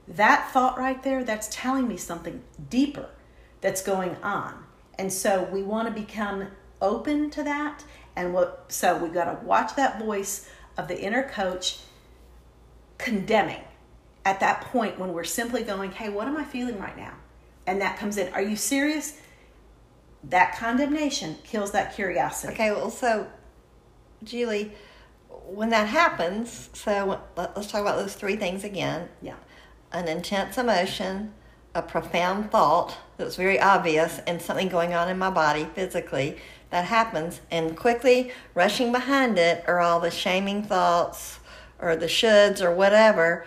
that 0.09 0.51
thought 0.53 0.79
right 0.79 1.03
there, 1.03 1.25
that's 1.25 1.49
telling 1.51 1.89
me 1.89 1.97
something 1.97 2.43
deeper 2.71 3.09
that's 3.61 3.83
going 3.83 4.17
on. 4.23 4.65
And 4.99 5.13
so 5.13 5.45
we 5.45 5.63
want 5.63 5.89
to 5.89 6.01
become 6.01 6.49
open 6.81 7.31
to 7.31 7.43
that. 7.43 7.85
And 8.15 8.33
what 8.33 8.67
so 8.69 8.97
we've 8.99 9.13
got 9.13 9.25
to 9.25 9.45
watch 9.45 9.77
that 9.77 9.99
voice 9.99 10.49
of 10.77 10.89
the 10.89 10.99
inner 10.99 11.23
coach 11.29 11.79
condemning 12.99 13.63
at 14.25 14.41
that 14.41 14.61
point 14.63 14.99
when 14.99 15.13
we're 15.13 15.25
simply 15.25 15.63
going, 15.63 15.93
hey, 15.93 16.09
what 16.09 16.27
am 16.27 16.37
I 16.37 16.45
feeling 16.45 16.79
right 16.79 16.97
now? 16.97 17.15
And 17.67 17.81
that 17.81 17.99
comes 17.99 18.17
in, 18.17 18.33
are 18.33 18.43
you 18.43 18.57
serious? 18.57 19.19
That 20.25 20.57
condemnation 20.57 21.37
kills 21.45 21.73
that 21.73 21.95
curiosity. 21.95 22.53
Okay, 22.53 22.71
well, 22.73 22.91
so, 22.91 23.27
Julie, 24.25 24.73
when 25.29 25.71
that 25.71 25.89
happens, 25.89 26.71
so 26.73 27.21
let- 27.37 27.57
let's 27.57 27.69
talk 27.71 27.81
about 27.81 27.99
those 27.99 28.15
three 28.15 28.37
things 28.37 28.65
again 28.65 29.09
Yeah. 29.23 29.35
an 29.93 30.09
intense 30.09 30.59
emotion, 30.59 31.33
a 31.75 31.83
profound 31.83 32.51
thought 32.51 32.97
that's 33.17 33.37
very 33.37 33.61
obvious, 33.61 34.19
and 34.27 34.43
something 34.43 34.69
going 34.69 34.93
on 34.95 35.09
in 35.09 35.19
my 35.19 35.31
body 35.31 35.69
physically 35.75 36.41
that 36.71 36.87
happens, 36.87 37.41
and 37.51 37.77
quickly 37.77 38.33
rushing 38.55 38.91
behind 38.91 39.39
it 39.39 39.63
are 39.69 39.79
all 39.79 40.01
the 40.01 40.11
shaming 40.11 40.65
thoughts 40.65 41.39
or 41.81 41.97
the 41.97 42.07
shoulds 42.07 42.61
or 42.61 42.71
whatever. 42.75 43.47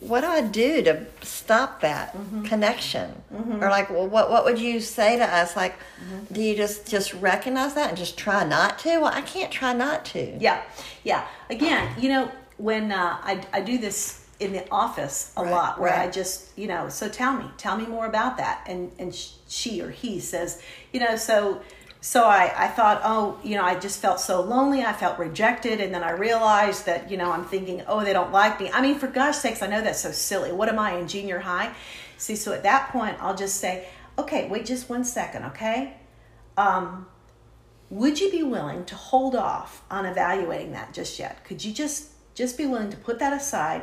what 0.00 0.20
do 0.20 0.26
I 0.26 0.42
do 0.42 0.82
to 0.82 1.06
stop 1.22 1.80
that 1.80 2.14
Mm-hmm. 2.14 2.42
connection? 2.44 3.22
Or 3.32 3.70
like, 3.70 3.88
well, 3.90 4.06
what 4.06 4.30
what 4.30 4.44
would 4.44 4.58
you 4.58 4.80
say 4.80 5.16
to 5.16 5.24
us? 5.24 5.56
Like, 5.56 5.74
Mm-hmm. 5.78 6.34
do 6.34 6.42
you 6.42 6.54
just 6.56 6.86
just 6.88 7.14
recognize 7.14 7.74
that 7.74 7.88
and 7.88 7.96
just 7.98 8.16
try 8.18 8.44
not 8.44 8.78
to? 8.80 8.90
Well, 9.00 9.12
I 9.12 9.22
can't 9.22 9.50
try 9.50 9.72
not 9.72 10.04
to. 10.06 10.36
Yeah, 10.38 10.62
yeah. 11.04 11.26
Again, 11.48 11.88
you 11.98 12.08
know, 12.10 12.30
when 12.58 12.92
uh, 12.92 13.16
I, 13.22 13.42
I 13.52 13.60
do 13.62 13.78
this 13.78 14.26
in 14.38 14.52
the 14.52 14.64
office 14.70 15.32
a 15.36 15.42
Right, 15.42 15.50
lot, 15.50 15.80
where 15.80 15.94
I 15.94 16.08
just, 16.08 16.56
you 16.58 16.66
know, 16.66 16.88
so 16.88 17.08
tell 17.10 17.34
me, 17.34 17.44
tell 17.58 17.76
me 17.76 17.86
more 17.86 18.06
about 18.06 18.36
that. 18.38 18.64
And 18.66 18.90
and 18.98 19.14
sh- 19.14 19.32
she 19.48 19.80
or 19.82 19.90
he 19.90 20.20
says, 20.20 20.60
you 20.92 21.00
know, 21.00 21.16
so 21.16 21.60
so 22.00 22.24
I, 22.24 22.52
I 22.56 22.68
thought, 22.68 23.02
oh, 23.04 23.38
you 23.42 23.56
know, 23.56 23.64
I 23.64 23.78
just 23.78 24.00
felt 24.00 24.20
so 24.20 24.40
lonely. 24.40 24.82
I 24.82 24.92
felt 24.92 25.18
rejected, 25.18 25.80
and 25.80 25.92
then 25.94 26.02
I 26.02 26.12
realized 26.12 26.86
that, 26.86 27.10
you 27.10 27.16
know, 27.16 27.30
I'm 27.30 27.44
thinking, 27.44 27.82
oh, 27.86 28.04
they 28.04 28.12
don't 28.12 28.32
like 28.32 28.60
me. 28.60 28.70
I 28.72 28.80
mean, 28.80 28.98
for 28.98 29.06
gosh 29.06 29.36
sakes, 29.36 29.62
I 29.62 29.66
know 29.66 29.82
that's 29.82 30.00
so 30.00 30.12
silly. 30.12 30.52
What 30.52 30.68
am 30.68 30.78
I 30.78 30.96
in 30.96 31.08
junior 31.08 31.40
high? 31.40 31.74
See, 32.16 32.36
so 32.36 32.52
at 32.52 32.62
that 32.62 32.90
point, 32.90 33.16
I'll 33.20 33.36
just 33.36 33.56
say, 33.56 33.88
okay, 34.18 34.48
wait 34.48 34.66
just 34.66 34.88
one 34.88 35.04
second, 35.04 35.44
okay. 35.46 35.94
Um, 36.56 37.06
would 37.90 38.20
you 38.20 38.30
be 38.30 38.42
willing 38.42 38.84
to 38.84 38.94
hold 38.94 39.34
off 39.34 39.82
on 39.90 40.06
evaluating 40.06 40.72
that 40.72 40.94
just 40.94 41.18
yet 41.18 41.44
could 41.44 41.62
you 41.62 41.72
just 41.72 42.10
just 42.34 42.56
be 42.56 42.64
willing 42.64 42.88
to 42.88 42.96
put 42.96 43.18
that 43.18 43.32
aside 43.32 43.82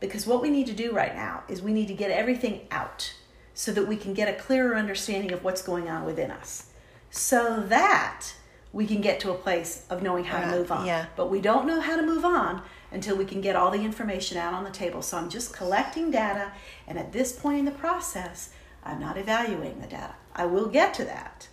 because 0.00 0.26
what 0.26 0.40
we 0.40 0.50
need 0.50 0.66
to 0.66 0.72
do 0.72 0.92
right 0.92 1.14
now 1.14 1.42
is 1.48 1.60
we 1.62 1.72
need 1.72 1.86
to 1.86 1.94
get 1.94 2.10
everything 2.10 2.62
out 2.70 3.14
so 3.54 3.70
that 3.70 3.86
we 3.86 3.96
can 3.96 4.14
get 4.14 4.28
a 4.28 4.40
clearer 4.40 4.74
understanding 4.74 5.32
of 5.32 5.44
what's 5.44 5.62
going 5.62 5.88
on 5.88 6.04
within 6.04 6.30
us 6.30 6.70
so 7.12 7.60
that 7.68 8.26
we 8.72 8.86
can 8.86 9.00
get 9.00 9.20
to 9.20 9.30
a 9.30 9.34
place 9.34 9.84
of 9.90 10.02
knowing 10.02 10.24
how 10.24 10.38
Right, 10.38 10.50
to 10.50 10.56
move 10.58 10.72
on 10.72 10.86
yeah. 10.86 11.06
but 11.14 11.30
we 11.30 11.40
don't 11.40 11.66
know 11.66 11.80
how 11.80 11.96
to 11.96 12.02
move 12.02 12.24
on 12.24 12.62
until 12.90 13.16
we 13.16 13.24
can 13.24 13.40
get 13.40 13.54
all 13.54 13.70
the 13.70 13.82
information 13.84 14.36
out 14.36 14.52
on 14.54 14.64
the 14.64 14.70
table 14.70 15.02
so 15.02 15.16
i'm 15.18 15.28
just 15.28 15.52
collecting 15.54 16.10
data 16.10 16.52
and 16.88 16.98
at 16.98 17.12
this 17.12 17.32
point 17.32 17.58
in 17.60 17.64
the 17.66 17.70
process 17.70 18.50
i'm 18.82 18.98
not 18.98 19.16
evaluating 19.16 19.80
the 19.80 19.86
data 19.86 20.14
i 20.34 20.44
will 20.46 20.66
get 20.68 20.92
to 20.94 21.04
that 21.04 21.48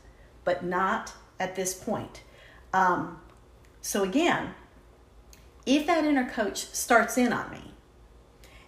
but 0.46 0.64
not 0.64 1.14
at 1.40 1.56
this 1.56 1.74
point. 1.74 2.24
Um, 2.74 3.20
so 3.82 4.04
again, 4.04 4.56
if 5.66 5.86
that 5.88 6.04
inner 6.04 6.30
coach 6.30 6.66
starts 6.68 7.18
in 7.18 7.32
on 7.32 7.52
me 7.52 7.74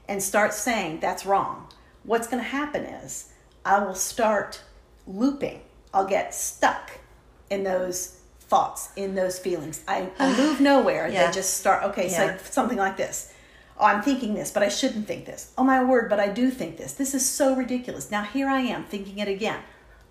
and 0.07 0.21
starts 0.21 0.57
saying 0.57 0.99
that's 0.99 1.25
wrong, 1.25 1.67
what's 2.03 2.27
going 2.27 2.41
to 2.43 2.47
happen 2.49 2.83
is 2.83 3.31
I 3.65 3.83
will 3.83 3.95
start 3.95 4.61
looping. 5.07 5.61
I'll 5.93 6.07
get 6.07 6.33
stuck 6.33 6.91
in 7.49 7.63
those 7.63 8.17
thoughts, 8.39 8.89
in 8.95 9.15
those 9.15 9.39
feelings. 9.39 9.81
I, 9.87 10.09
I 10.19 10.35
move 10.37 10.59
nowhere. 10.61 11.07
Yeah. 11.07 11.27
They 11.27 11.33
just 11.33 11.55
start, 11.55 11.83
okay, 11.83 12.09
Yeah. 12.09 12.37
so 12.37 12.43
something 12.49 12.77
like 12.77 12.97
this. 12.97 13.33
Oh, 13.79 13.85
I'm 13.85 14.01
thinking 14.01 14.33
this, 14.35 14.51
but 14.51 14.61
I 14.63 14.69
shouldn't 14.69 15.07
think 15.07 15.25
this. 15.25 15.51
Oh, 15.57 15.63
my 15.63 15.83
word, 15.83 16.09
but 16.09 16.19
I 16.19 16.27
do 16.29 16.51
think 16.51 16.77
this. 16.77 16.93
This 16.93 17.13
is 17.15 17.27
so 17.27 17.55
ridiculous. 17.55 18.11
Now 18.11 18.23
here 18.23 18.47
I 18.47 18.59
am 18.61 18.83
thinking 18.83 19.17
it 19.19 19.27
again, 19.27 19.59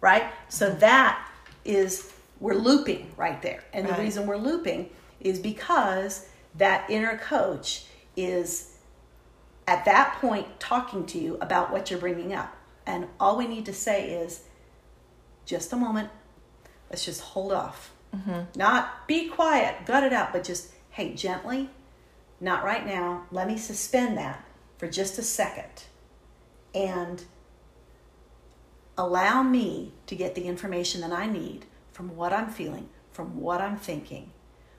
right? 0.01 0.25
So 0.49 0.71
Mm-hmm. 0.71 0.81
that 0.81 1.29
is, 1.65 2.11
we're 2.41 2.55
looping 2.55 3.13
right 3.17 3.41
there. 3.43 3.63
And 3.73 3.87
the 3.87 3.95
reason 3.95 4.27
we're 4.27 4.39
looping 4.39 4.91
is 5.21 5.39
because 5.39 6.27
that 6.57 6.89
inner 6.91 7.17
coach 7.19 7.85
is 8.17 8.77
at 9.69 9.85
that 9.85 10.17
point 10.21 10.59
talking 10.59 11.07
to 11.07 11.19
you 11.19 11.37
about 11.41 11.71
what 11.71 11.91
you're 11.91 12.01
bringing 12.01 12.33
up. 12.35 12.57
And 12.87 13.07
all 13.21 13.37
we 13.37 13.47
need 13.47 13.67
to 13.67 13.73
say 13.75 14.11
is, 14.11 14.41
just 15.51 15.73
a 15.73 15.77
moment, 15.77 16.09
let's 16.89 17.05
just 17.05 17.21
hold 17.21 17.53
off. 17.53 17.93
Not 18.57 19.07
be 19.09 19.29
quiet, 19.29 19.85
gut 19.85 20.05
it 20.05 20.13
out, 20.13 20.33
but 20.33 20.45
just, 20.45 20.71
hey, 20.91 21.13
gently, 21.15 21.69
not 22.41 22.63
right 22.65 22.87
now. 22.87 23.27
Let 23.33 23.49
me 23.49 23.57
suspend 23.59 24.17
that 24.19 24.45
for 24.79 24.87
just 24.89 25.19
a 25.19 25.23
second 25.23 25.85
and 26.75 27.25
allow 28.97 29.43
me 29.43 29.93
to 30.07 30.15
get 30.15 30.35
the 30.37 30.45
information 30.45 31.01
that 31.01 31.13
I 31.13 31.27
need 31.27 31.67
from 31.93 32.15
what 32.17 32.33
I'm 32.33 32.49
feeling, 32.51 32.89
from 33.11 33.41
what 33.41 33.61
I'm 33.61 33.77
thinking, 33.77 34.31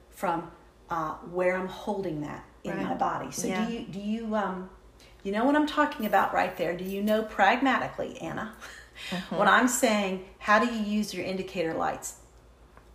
from 0.10 0.52
uh, 0.90 1.14
where 1.32 1.56
I'm 1.56 1.68
holding 1.68 2.22
that 2.22 2.46
in 2.64 2.72
my 2.84 2.94
body. 2.96 3.32
So 3.32 3.48
Yeah. 3.48 3.66
do 3.66 3.74
you 3.74 3.86
do 3.88 4.00
you 4.00 4.36
um 4.36 4.70
you 5.24 5.32
know 5.32 5.46
what 5.46 5.56
I'm 5.56 5.68
talking 5.68 6.06
about 6.06 6.34
right 6.34 6.56
there? 6.58 6.76
Do 6.76 6.84
you 6.84 7.02
know 7.02 7.24
pragmatically, 7.24 8.18
Anna? 8.22 8.54
Mm-hmm. 9.10 9.36
When 9.36 9.48
I'm 9.48 9.68
saying 9.68 10.26
how 10.40 10.64
do 10.64 10.74
you 10.74 10.82
use 10.82 11.14
your 11.14 11.26
indicator 11.26 11.74
lights? 11.74 12.16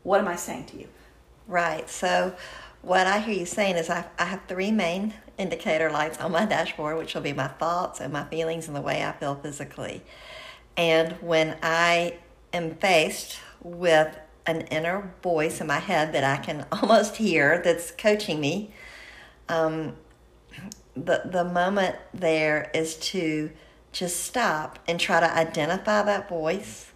What 0.03 0.21
am 0.21 0.29
I 0.29 0.37
saying 0.37 0.67
to 0.67 0.79
you? 0.79 0.89
Right. 1.47 1.89
So, 1.89 2.35
what 2.83 3.07
I 3.07 3.19
hear 3.19 3.35
you 3.35 3.47
saying 3.47 3.77
is 3.77 3.91
I, 3.91 4.05
I 4.19 4.25
have 4.27 4.43
three 4.47 4.71
main 4.71 5.15
indicator 5.39 5.91
lights 5.91 6.19
on 6.19 6.33
my 6.33 6.45
dashboard, 6.45 6.97
which 6.99 7.15
will 7.15 7.23
be 7.23 7.33
my 7.33 7.49
thoughts 7.49 8.01
and 8.01 8.13
my 8.13 8.25
feelings 8.25 8.69
and 8.69 8.77
the 8.77 8.81
way 8.81 9.05
I 9.05 9.13
feel 9.13 9.35
physically. 9.35 10.03
And 10.77 11.13
when 11.21 11.57
I 11.63 12.19
am 12.53 12.77
faced 12.77 13.39
with 13.63 14.17
an 14.47 14.63
inner 14.63 15.13
voice 15.23 15.61
in 15.61 15.67
my 15.67 15.79
head 15.79 16.13
that 16.13 16.25
I 16.25 16.37
can 16.37 16.67
almost 16.73 17.17
hear 17.17 17.61
that's 17.63 17.91
coaching 17.91 18.41
me, 18.41 18.71
um, 19.49 19.97
the 20.97 21.23
the 21.27 21.45
moment 21.45 21.97
there 22.15 22.71
is 22.75 22.97
to 22.97 23.51
just 23.97 24.25
stop 24.25 24.79
and 24.87 25.01
try 25.01 25.21
to 25.21 25.35
identify 25.35 26.03
that 26.03 26.29
voice 26.29 26.93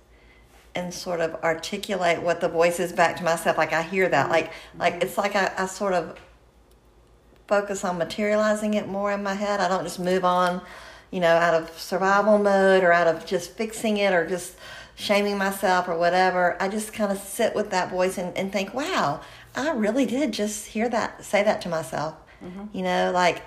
and 0.75 0.93
sort 0.93 1.21
of 1.21 1.35
articulate 1.43 2.21
what 2.21 2.43
the 2.43 2.49
voice 2.49 2.79
is 2.79 2.93
back 2.93 3.17
to 3.17 3.25
myself. 3.25 3.57
Like 3.57 3.73
i 3.73 3.81
hear 3.81 4.07
that. 4.11 4.29
Like 4.29 4.53
like 4.79 4.95
mm-hmm. 4.95 5.03
it's 5.03 5.17
like 5.17 5.35
I, 5.35 5.51
I 5.57 5.67
sort 5.67 5.95
of 5.95 6.21
focus 7.49 7.85
on 7.85 7.97
materializing 7.97 8.75
it 8.75 8.87
more 8.87 9.13
in 9.13 9.23
my 9.23 9.33
head. 9.33 9.61
I 9.61 9.69
don't 9.69 9.83
just 9.83 9.99
move 9.99 10.27
on 10.27 10.61
you 11.11 11.21
know 11.21 11.37
out 11.37 11.55
of 11.55 11.71
survival 11.79 12.37
mode 12.37 12.85
or 12.85 12.93
out 12.93 13.07
of 13.07 13.25
just 13.25 13.53
fixing 13.57 13.97
it 13.97 14.13
or 14.13 14.27
just 14.29 14.57
shaming 14.95 15.39
myself 15.39 15.89
or 15.89 15.97
whatever. 15.97 16.59
I 16.61 16.69
just 16.69 16.93
kind 16.93 17.11
of 17.11 17.17
sit 17.17 17.55
with 17.55 17.71
that 17.71 17.91
voice 17.91 18.19
and, 18.19 18.37
and 18.37 18.53
think 18.53 18.75
wow 18.75 19.23
i 19.57 19.71
really 19.71 20.07
did 20.07 20.31
just 20.31 20.67
hear 20.67 20.89
that 20.91 21.25
say 21.25 21.43
that 21.43 21.63
to 21.63 21.71
myself. 21.71 22.15
Mm-hmm. 22.45 22.77
You 22.77 22.83
know 22.83 23.11
like 23.15 23.43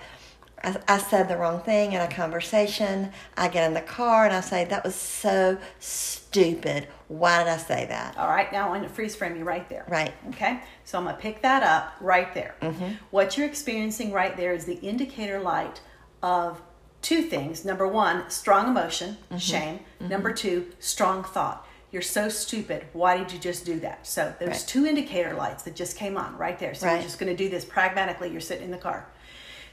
I, 0.64 0.78
I 0.88 0.98
said 0.98 1.28
the 1.28 1.38
wrong 1.38 1.62
thing 1.62 1.94
in 1.94 2.02
a 2.02 2.08
conversation. 2.08 3.12
I 3.38 3.48
get 3.50 3.68
in 3.68 3.74
the 3.74 3.82
car 3.82 4.26
and 4.26 4.34
I 4.34 4.42
say, 4.42 4.66
That 4.66 4.84
was 4.84 4.96
so 4.96 5.58
stupid. 5.80 6.88
Why 7.08 7.44
did 7.44 7.50
I 7.50 7.58
say 7.58 7.86
that? 7.88 8.18
All 8.18 8.28
right, 8.30 8.52
now 8.52 8.64
I'm 8.66 8.70
going 8.70 8.84
to 8.84 8.90
freeze 8.90 9.16
frame 9.16 9.36
you 9.36 9.44
right 9.44 9.68
there. 9.70 9.86
Right. 9.88 10.14
Okay, 10.30 10.62
so 10.86 10.98
I'm 10.98 11.04
going 11.04 11.16
to 11.16 11.22
pick 11.22 11.42
that 11.42 11.64
up 11.64 11.94
right 12.02 12.34
there. 12.34 12.56
Mm-hmm. 12.62 12.94
What 13.12 13.38
you're 13.38 13.48
experiencing 13.48 14.12
right 14.12 14.36
there 14.36 14.54
is 14.54 14.66
the 14.66 14.76
indicator 14.76 15.40
light 15.40 15.82
of 16.22 16.62
two 17.02 17.22
things. 17.22 17.66
Number 17.66 17.88
one, 17.88 18.30
strong 18.30 18.68
emotion, 18.70 19.18
Mm-hmm. 19.26 19.38
shame. 19.38 19.80
Number 20.00 20.32
two, 20.34 20.72
strong 20.80 21.24
thought. 21.24 21.68
You're 21.92 22.02
so 22.02 22.28
stupid. 22.30 22.86
Why 22.94 23.18
did 23.18 23.32
you 23.32 23.38
just 23.38 23.66
do 23.66 23.80
that? 23.82 24.08
So 24.08 24.34
there's 24.40 24.50
Right. 24.58 24.64
two 24.68 24.86
indicator 24.88 25.34
lights 25.36 25.62
that 25.64 25.76
just 25.76 25.96
came 25.96 26.18
on 26.18 26.36
right 26.38 26.58
there. 26.58 26.74
So 26.74 26.88
Right. 26.88 26.98
we're 26.98 27.04
just 27.04 27.20
going 27.20 27.36
to 27.36 27.38
do 27.38 27.50
this 27.50 27.66
pragmatically. 27.66 28.32
You're 28.32 28.42
sitting 28.42 28.64
in 28.66 28.72
the 28.72 28.78
car. 28.78 29.06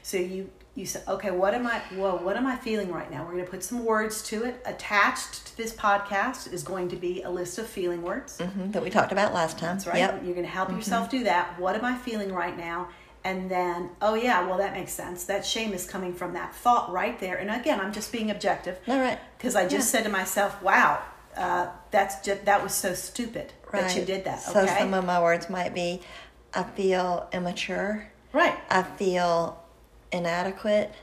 So 0.03 0.17
you 0.17 0.49
you 0.73 0.85
say, 0.85 1.01
okay, 1.05 1.31
what 1.31 1.53
am 1.53 1.67
I? 1.67 1.79
Whoa, 1.95 2.15
what 2.15 2.37
am 2.37 2.47
I 2.47 2.55
feeling 2.55 2.91
right 2.93 3.11
now? 3.11 3.25
We're 3.25 3.33
going 3.33 3.43
to 3.43 3.51
put 3.51 3.61
some 3.61 3.83
words 3.83 4.21
to 4.29 4.45
it. 4.45 4.61
Attached 4.65 5.47
to 5.47 5.57
this 5.57 5.73
podcast 5.73 6.51
is 6.53 6.63
going 6.63 6.87
to 6.89 6.95
be 6.95 7.23
a 7.23 7.29
list 7.29 7.57
of 7.59 7.67
feeling 7.67 8.01
words. 8.01 8.39
hmm 8.39 8.71
that 8.71 8.81
we 8.81 8.89
talked 8.89 9.11
about 9.11 9.33
last 9.33 9.57
time. 9.59 9.75
That's 9.75 9.85
right. 9.87 9.97
Yep. 9.97 10.11
Mm-hmm. 10.13 10.25
You're 10.25 10.35
going 10.35 10.45
to 10.45 10.51
help 10.51 10.71
yourself 10.71 11.09
do 11.09 11.25
that. 11.25 11.59
What 11.59 11.75
am 11.75 11.83
I 11.83 11.97
feeling 11.97 12.31
right 12.31 12.57
now? 12.57 12.87
And 13.25 13.51
then, 13.51 13.89
oh 14.01 14.15
yeah, 14.15 14.47
well 14.47 14.57
that 14.59 14.73
makes 14.73 14.93
sense. 14.93 15.25
That 15.25 15.45
shame 15.45 15.73
is 15.73 15.85
coming 15.85 16.13
from 16.13 16.33
that 16.33 16.55
thought 16.55 16.91
right 16.91 17.19
there. 17.19 17.35
And 17.37 17.51
again, 17.51 17.79
I'm 17.81 17.91
just 17.93 18.11
being 18.11 18.31
objective 18.31 18.79
All 18.87 18.97
right. 18.97 19.19
because 19.37 19.55
I 19.55 19.63
just 19.67 19.93
Yeah. 19.93 19.99
said 19.99 20.03
to 20.05 20.09
myself, 20.09 20.59
"Wow, 20.63 21.03
uh, 21.37 21.67
that's 21.91 22.25
just 22.25 22.45
that 22.45 22.63
was 22.63 22.73
so 22.73 22.93
stupid 22.95 23.53
that 23.73 23.95
you 23.95 24.05
did 24.05 24.23
that." 24.23 24.39
So 24.41 24.61
Okay, 24.61 24.75
some 24.79 24.93
of 24.95 25.05
my 25.05 25.21
words 25.21 25.49
might 25.51 25.73
be 25.75 26.01
I 26.53 26.63
feel 26.63 27.27
immature. 27.31 28.07
right, 28.33 28.57
I 28.71 28.81
feel 28.83 29.60
inadequate. 30.11 30.93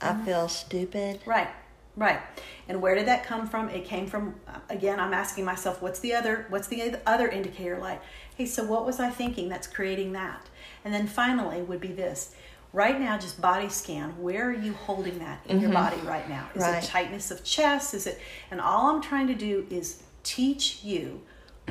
Mm-hmm. 0.00 0.22
I 0.22 0.24
feel 0.24 0.48
stupid. 0.48 1.20
right, 1.26 1.48
right. 1.96 2.20
And 2.68 2.80
where 2.82 2.94
did 2.94 3.06
that 3.06 3.24
come 3.24 3.46
from? 3.48 3.68
It 3.68 3.84
came 3.84 4.06
from 4.06 4.34
again. 4.68 4.98
I'm 4.98 5.14
asking 5.14 5.44
myself, 5.44 5.80
what's 5.82 6.00
the 6.00 6.14
other? 6.14 6.46
What's 6.48 6.68
the 6.68 6.96
other 7.06 7.28
indicator 7.28 7.78
light? 7.78 8.00
Hey, 8.36 8.46
so 8.46 8.64
what 8.64 8.84
was 8.86 8.98
I 8.98 9.10
thinking 9.10 9.48
that's 9.48 9.66
creating 9.66 10.12
that? 10.12 10.46
And 10.84 10.92
then 10.92 11.06
finally 11.06 11.62
would 11.62 11.80
be 11.80 11.88
this. 11.92 12.34
Right 12.72 12.98
now, 12.98 13.18
just 13.18 13.38
body 13.40 13.68
scan. 13.68 14.10
Where 14.22 14.48
are 14.48 14.52
you 14.52 14.72
holding 14.72 15.18
that 15.18 15.40
in 15.46 15.60
your 15.60 15.70
body 15.70 15.98
right 15.98 16.26
now? 16.28 16.48
Is 16.54 16.62
Right. 16.62 16.82
it 16.82 16.86
tightness 16.86 17.30
of 17.30 17.44
chest? 17.44 17.92
Is 17.92 18.06
it? 18.06 18.18
And 18.50 18.60
all 18.62 18.86
I'm 18.86 19.02
trying 19.02 19.26
to 19.26 19.34
do 19.34 19.66
is 19.68 20.02
teach 20.22 20.82
you 20.82 21.20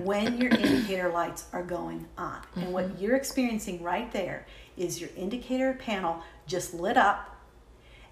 when 0.03 0.39
your 0.39 0.51
indicator 0.55 1.09
lights 1.09 1.45
are 1.53 1.63
going 1.63 2.05
on. 2.19 2.37
And 2.55 2.71
what 2.71 2.99
you're 3.01 3.15
experiencing 3.15 3.81
right 3.81 4.11
there 4.13 4.45
is 4.77 5.01
your 5.01 5.09
indicator 5.17 5.73
panel 5.73 6.21
just 6.51 6.73
lit 6.73 6.97
up. 6.97 7.35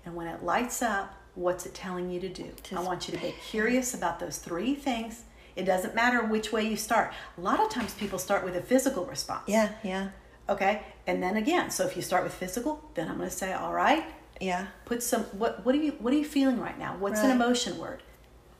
And 0.05 0.15
when 0.15 0.27
it 0.27 0.43
lights 0.43 0.81
up, 0.81 1.13
what's 1.35 1.65
it 1.65 1.73
telling 1.73 2.09
you 2.09 2.19
to 2.21 2.29
do? 2.29 2.51
I 2.75 2.79
want 2.81 3.07
you 3.07 3.15
to 3.15 3.21
be 3.23 3.33
curious 3.49 3.93
about 3.93 4.19
those 4.19 4.37
three 4.37 4.73
things. 4.75 5.23
It 5.55 5.65
doesn't 5.65 5.93
matter 5.93 6.23
which 6.23 6.51
way 6.51 6.63
you 6.67 6.77
start. 6.77 7.13
A 7.37 7.41
lot 7.41 7.59
of 7.59 7.69
times 7.69 7.93
people 7.93 8.17
start 8.17 8.45
with 8.45 8.55
a 8.55 8.61
physical 8.61 9.05
response. 9.05 9.43
Yeah, 9.47 9.69
yeah. 9.83 10.09
Okay. 10.47 10.81
And 11.05 11.21
then 11.21 11.35
again, 11.37 11.69
so 11.69 11.85
if 11.85 11.95
you 11.95 12.01
start 12.01 12.23
with 12.23 12.33
physical, 12.33 12.81
then 12.95 13.07
I'm 13.09 13.17
going 13.17 13.29
to 13.29 13.35
say, 13.35 13.53
all 13.53 13.73
right, 13.73 14.05
Yeah. 14.39 14.67
Put 14.85 15.03
some 15.03 15.23
what 15.41 15.65
what 15.65 15.75
are 15.75 15.79
you 15.83 15.91
what 15.99 16.13
are 16.13 16.17
you 16.17 16.25
feeling 16.25 16.59
right 16.59 16.79
now? 16.79 16.95
What's 16.97 17.19
an 17.19 17.29
emotion 17.31 17.77
word? 17.77 18.01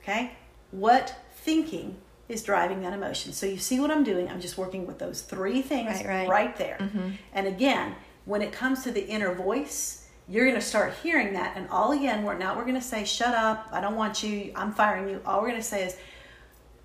Okay? 0.02 0.32
What 0.72 1.14
thinking 1.32 1.96
is 2.28 2.42
driving 2.42 2.82
that 2.82 2.92
emotion? 2.92 3.32
So 3.32 3.46
you 3.46 3.56
see 3.56 3.80
what 3.80 3.90
I'm 3.90 4.04
doing? 4.04 4.28
I'm 4.28 4.40
just 4.40 4.58
working 4.58 4.86
with 4.86 4.98
those 4.98 5.22
three 5.22 5.62
things 5.62 6.04
Right, 6.04 6.28
right. 6.28 6.56
there. 6.58 6.76
Mm-hmm. 6.80 7.08
And 7.32 7.46
again, 7.46 7.94
when 8.24 8.42
it 8.42 8.52
comes 8.52 8.82
to 8.84 8.90
the 8.90 9.06
inner 9.06 9.34
voice, 9.34 10.08
you're 10.28 10.44
going 10.44 10.58
to 10.58 10.64
start 10.64 10.94
hearing 11.02 11.32
that 11.32 11.56
and 11.56 11.68
all 11.70 11.92
again, 11.92 12.22
we're 12.22 12.38
not, 12.38 12.56
we're 12.56 12.64
going 12.64 12.74
to 12.76 12.80
say 12.80 13.04
shut 13.04 13.34
up, 13.34 13.68
I 13.72 13.80
don't 13.80 13.96
want 13.96 14.22
you, 14.22 14.52
I'm 14.54 14.72
firing 14.72 15.08
you. 15.08 15.20
All 15.26 15.40
we're 15.40 15.48
going 15.48 15.60
to 15.60 15.66
say 15.66 15.84
is 15.84 15.96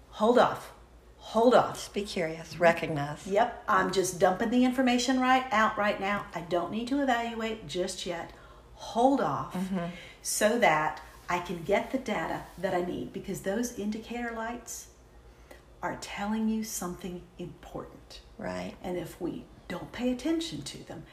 hold 0.09 0.39
off. 0.39 0.71
Hold 1.17 1.55
off. 1.55 1.73
Just 1.73 1.93
be 1.93 2.03
curious. 2.03 2.59
Recognize. 2.59 3.25
Yep, 3.25 3.63
I'm 3.67 3.91
just 3.91 4.19
dumping 4.19 4.51
the 4.51 4.63
information 4.63 5.19
right 5.19 5.45
out 5.51 5.75
right 5.77 5.99
now. 5.99 6.25
I 6.35 6.41
don't 6.41 6.71
need 6.71 6.87
to 6.89 7.01
evaluate 7.01 7.67
just 7.67 8.05
yet. 8.05 8.31
Hold 8.75 9.21
off 9.21 9.55
mm-hmm. 9.55 9.87
so 10.21 10.59
that 10.59 11.01
I 11.27 11.39
can 11.39 11.63
get 11.63 11.91
the 11.91 11.97
data 11.97 12.43
that 12.59 12.75
I 12.75 12.81
need 12.81 13.11
because 13.11 13.41
those 13.41 13.79
indicator 13.79 14.33
lights 14.35 14.87
are 15.81 15.97
telling 15.99 16.47
you 16.47 16.63
something 16.63 17.21
important. 17.39 18.21
Right. 18.37 18.75
And 18.83 18.97
if 18.97 19.19
we 19.19 19.45
don't 19.67 19.91
pay 19.91 20.11
attention 20.11 20.61
to 20.63 20.87
them, 20.87 21.03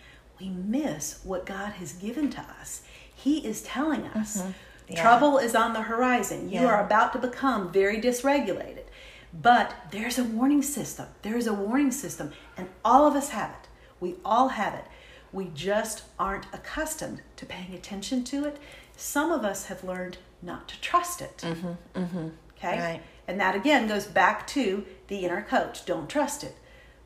we 0.41 0.49
miss 0.49 1.21
what 1.25 1.47
God 1.47 1.73
has 1.75 1.93
given 1.93 2.31
to 2.31 2.41
us. 2.61 2.83
He 3.15 3.47
is 3.47 3.63
telling 3.63 4.05
us 4.07 4.39
mm-hmm. 4.39 4.51
Yeah. 4.89 5.01
trouble 5.01 5.39
is 5.39 5.55
on 5.55 5.73
the 5.73 5.83
horizon. 5.83 6.49
You 6.51 6.63
Yeah. 6.63 6.67
are 6.67 6.85
about 6.85 7.13
to 7.13 7.19
become 7.19 7.71
very 7.73 8.01
dysregulated. 8.01 8.85
But 9.33 9.75
there's 9.91 10.19
a 10.19 10.25
warning 10.25 10.63
system. 10.63 11.07
There 11.23 11.37
is 11.37 11.47
a 11.47 11.55
warning 11.55 11.93
system, 11.93 12.33
and 12.57 12.69
all 12.85 13.07
of 13.07 13.15
us 13.15 13.31
have 13.31 13.51
it. 13.51 13.69
We 14.01 14.17
all 14.25 14.49
have 14.49 14.75
it. 14.75 14.85
We 15.33 15.47
just 15.55 16.03
aren't 16.19 16.47
accustomed 16.53 17.23
to 17.37 17.47
paying 17.47 17.73
attention 17.73 18.25
to 18.25 18.45
it. 18.45 18.59
Some 18.97 19.33
of 19.33 19.45
us 19.45 19.67
have 19.67 19.83
learned 19.85 20.19
not 20.43 20.69
to 20.69 20.81
trust 20.81 21.23
it. 21.23 21.39
Mm-hmm. 21.39 21.99
Mm-hmm. 21.99 22.29
Okay? 22.59 22.79
Right. 22.79 23.03
And 23.27 23.41
that 23.41 23.55
again 23.55 23.87
goes 23.89 24.07
back 24.07 24.47
to 24.49 24.85
the 25.09 25.21
inner 25.25 25.43
coach. 25.43 25.87
Don't 25.87 26.09
trust 26.11 26.45
it. 26.45 26.57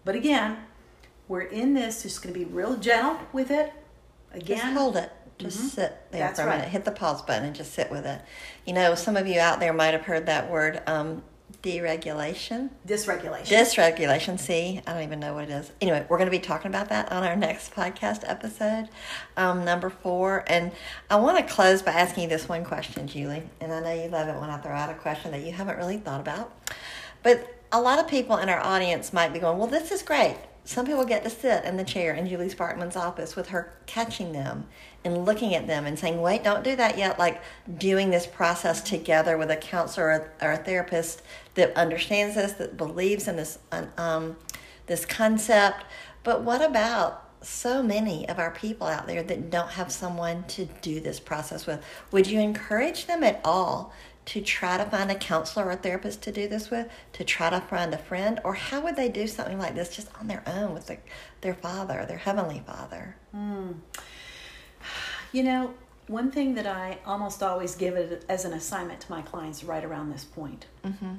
But 0.04 0.16
again, 0.16 0.56
we're 1.28 1.42
in 1.42 1.74
this, 1.74 2.02
just 2.02 2.22
going 2.22 2.32
to 2.32 2.38
be 2.38 2.44
real 2.46 2.76
gentle 2.76 3.18
with 3.32 3.50
it. 3.50 3.72
Again, 4.32 4.58
Just 4.58 4.72
hold 4.72 4.96
it. 4.96 5.12
Just 5.38 5.74
sit 5.74 6.10
there 6.12 6.20
That's 6.20 6.40
for 6.40 6.46
a 6.46 6.48
right. 6.48 6.56
minute. 6.58 6.70
Hit 6.70 6.84
the 6.84 6.92
pause 6.92 7.20
button 7.22 7.44
and 7.44 7.54
just 7.54 7.74
sit 7.74 7.90
with 7.90 8.06
it. 8.06 8.22
You 8.64 8.72
know, 8.72 8.94
some 8.94 9.16
of 9.16 9.26
you 9.26 9.38
out 9.38 9.60
there 9.60 9.72
might 9.72 9.92
have 9.92 10.02
heard 10.02 10.26
that 10.26 10.50
word 10.50 10.82
um, 10.86 11.22
deregulation. 11.62 12.70
dysregulation. 12.86 13.46
Dysregulation. 13.46 14.38
See, 14.38 14.80
I 14.86 14.92
don't 14.94 15.02
even 15.02 15.20
know 15.20 15.34
what 15.34 15.44
it 15.44 15.50
is. 15.50 15.70
Anyway, 15.80 16.06
we're 16.08 16.16
going 16.16 16.28
to 16.28 16.30
be 16.30 16.38
talking 16.38 16.68
about 16.70 16.88
that 16.88 17.12
on 17.12 17.22
our 17.22 17.36
next 17.36 17.74
podcast 17.74 18.22
episode, 18.26 18.88
um, 19.36 19.64
number 19.64 19.90
four. 19.90 20.44
And 20.46 20.72
I 21.10 21.16
want 21.16 21.36
to 21.46 21.52
close 21.54 21.82
by 21.82 21.92
asking 21.92 22.24
you 22.24 22.28
this 22.30 22.48
one 22.48 22.64
question, 22.64 23.06
Julie. 23.06 23.42
And 23.60 23.72
I 23.72 23.80
know 23.80 23.92
you 23.92 24.08
love 24.08 24.28
it 24.28 24.40
when 24.40 24.48
I 24.48 24.56
throw 24.58 24.72
out 24.72 24.90
a 24.90 24.94
question 24.94 25.32
that 25.32 25.42
you 25.42 25.52
haven't 25.52 25.76
really 25.76 25.98
thought 25.98 26.20
about. 26.20 26.52
But 27.22 27.62
a 27.72 27.80
lot 27.80 27.98
of 27.98 28.08
people 28.08 28.38
in 28.38 28.48
our 28.48 28.60
audience 28.60 29.12
might 29.12 29.32
be 29.32 29.38
going, 29.38 29.58
well, 29.58 29.66
this 29.66 29.90
is 29.92 30.02
great. 30.02 30.36
Some 30.66 30.84
people 30.84 31.04
get 31.04 31.22
to 31.22 31.30
sit 31.30 31.64
in 31.64 31.76
the 31.76 31.84
chair 31.84 32.12
in 32.12 32.26
Julie 32.26 32.48
Sparkman's 32.48 32.96
office 32.96 33.36
with 33.36 33.50
her 33.50 33.72
catching 33.86 34.32
them 34.32 34.66
and 35.04 35.24
looking 35.24 35.54
at 35.54 35.68
them 35.68 35.86
and 35.86 35.96
saying, 35.96 36.20
wait, 36.20 36.42
don't 36.42 36.64
do 36.64 36.74
that 36.74 36.98
yet. 36.98 37.20
Like 37.20 37.40
doing 37.78 38.10
this 38.10 38.26
process 38.26 38.82
together 38.82 39.38
with 39.38 39.48
a 39.52 39.56
counselor 39.56 40.32
or, 40.42 40.50
a 40.50 40.56
therapist 40.56 41.22
that 41.54 41.72
understands 41.76 42.34
this, 42.34 42.54
that 42.54 42.76
believes 42.76 43.28
in 43.28 43.36
this, 43.36 43.60
um, 43.96 44.36
this 44.86 45.06
concept. 45.06 45.84
But 46.24 46.42
what 46.42 46.60
about 46.60 47.22
so 47.42 47.80
many 47.80 48.28
of 48.28 48.40
our 48.40 48.50
people 48.50 48.88
out 48.88 49.06
there 49.06 49.22
that 49.22 49.50
don't 49.50 49.70
have 49.70 49.92
someone 49.92 50.42
to 50.48 50.64
do 50.82 50.98
this 50.98 51.20
process 51.20 51.64
with? 51.64 51.80
Would 52.10 52.26
you 52.26 52.40
encourage 52.40 53.06
them 53.06 53.22
at 53.22 53.40
all 53.44 53.92
to 54.26 54.40
try 54.40 54.76
to 54.76 54.84
find 54.84 55.10
a 55.10 55.14
counselor 55.14 55.66
or 55.66 55.70
a 55.70 55.76
therapist 55.76 56.20
to 56.22 56.32
do 56.32 56.48
this 56.48 56.70
with, 56.70 56.88
to 57.12 57.24
try 57.24 57.48
to 57.48 57.60
find 57.60 57.94
a 57.94 57.98
friend, 57.98 58.40
or 58.44 58.54
how 58.54 58.80
would 58.80 58.96
they 58.96 59.08
do 59.08 59.26
something 59.26 59.58
like 59.58 59.74
this 59.74 59.94
just 59.94 60.08
on 60.20 60.26
their 60.26 60.42
own 60.46 60.74
with 60.74 60.86
their, 60.86 61.00
their 61.40 61.54
father, 61.54 62.04
their 62.06 62.18
heavenly 62.18 62.62
father? 62.66 63.16
Hmm. 63.32 63.72
You 65.32 65.44
know, 65.44 65.74
one 66.08 66.30
thing 66.30 66.54
that 66.54 66.66
I 66.66 66.98
almost 67.06 67.42
always 67.42 67.76
give 67.76 67.94
it 67.94 68.24
as 68.28 68.44
an 68.44 68.52
assignment 68.52 69.00
to 69.02 69.10
my 69.10 69.22
clients 69.22 69.62
right 69.62 69.84
around 69.84 70.10
this 70.10 70.24
point 70.24 70.66
mm-hmm. 70.84 71.14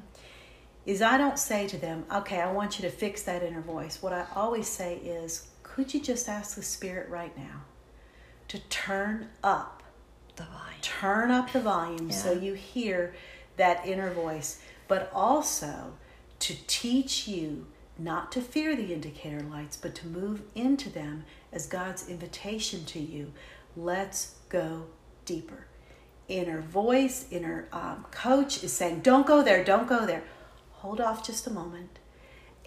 is 0.85 1.01
I 1.01 1.17
don't 1.17 1.39
say 1.39 1.67
to 1.67 1.77
them, 1.77 2.05
okay, 2.13 2.41
I 2.41 2.51
want 2.51 2.77
you 2.77 2.89
to 2.89 2.91
fix 2.93 3.23
that 3.23 3.41
inner 3.41 3.61
voice. 3.61 4.01
What 4.01 4.13
I 4.13 4.25
always 4.35 4.67
say 4.67 4.97
is, 4.97 5.47
could 5.63 5.93
you 5.93 6.01
just 6.01 6.27
ask 6.27 6.55
the 6.55 6.63
Spirit 6.63 7.09
right 7.09 7.37
now 7.37 7.63
to 8.49 8.59
turn 8.69 9.29
up 9.43 9.83
The 10.37 10.43
volume. 10.43 10.81
turn 10.81 11.31
up 11.31 11.51
the 11.51 11.59
volume 11.59 12.11
so 12.11 12.31
you 12.31 12.53
hear 12.53 13.13
that 13.57 13.85
inner 13.85 14.11
voice, 14.11 14.61
but 14.87 15.11
also 15.13 15.93
to 16.39 16.55
teach 16.67 17.27
you 17.27 17.65
not 17.99 18.31
to 18.31 18.41
fear 18.41 18.75
the 18.75 18.93
indicator 18.93 19.41
lights, 19.41 19.75
but 19.75 19.95
to 19.95 20.07
move 20.07 20.43
into 20.55 20.89
them 20.89 21.25
as 21.51 21.65
God's 21.65 22.07
invitation 22.07 22.85
to 22.85 22.99
you. 22.99 23.33
Let's 23.75 24.35
go 24.49 24.85
deeper. 25.25 25.65
Inner 26.27 26.61
voice, 26.61 27.25
inner 27.31 27.67
um, 27.71 28.05
coach 28.11 28.63
is 28.63 28.73
saying, 28.73 28.99
Don't 28.99 29.25
go 29.25 29.41
there, 29.41 29.63
don't 29.63 29.87
go 29.87 30.05
there. 30.05 30.23
Hold 30.73 31.01
off 31.01 31.25
just 31.25 31.47
a 31.47 31.51
moment 31.51 31.97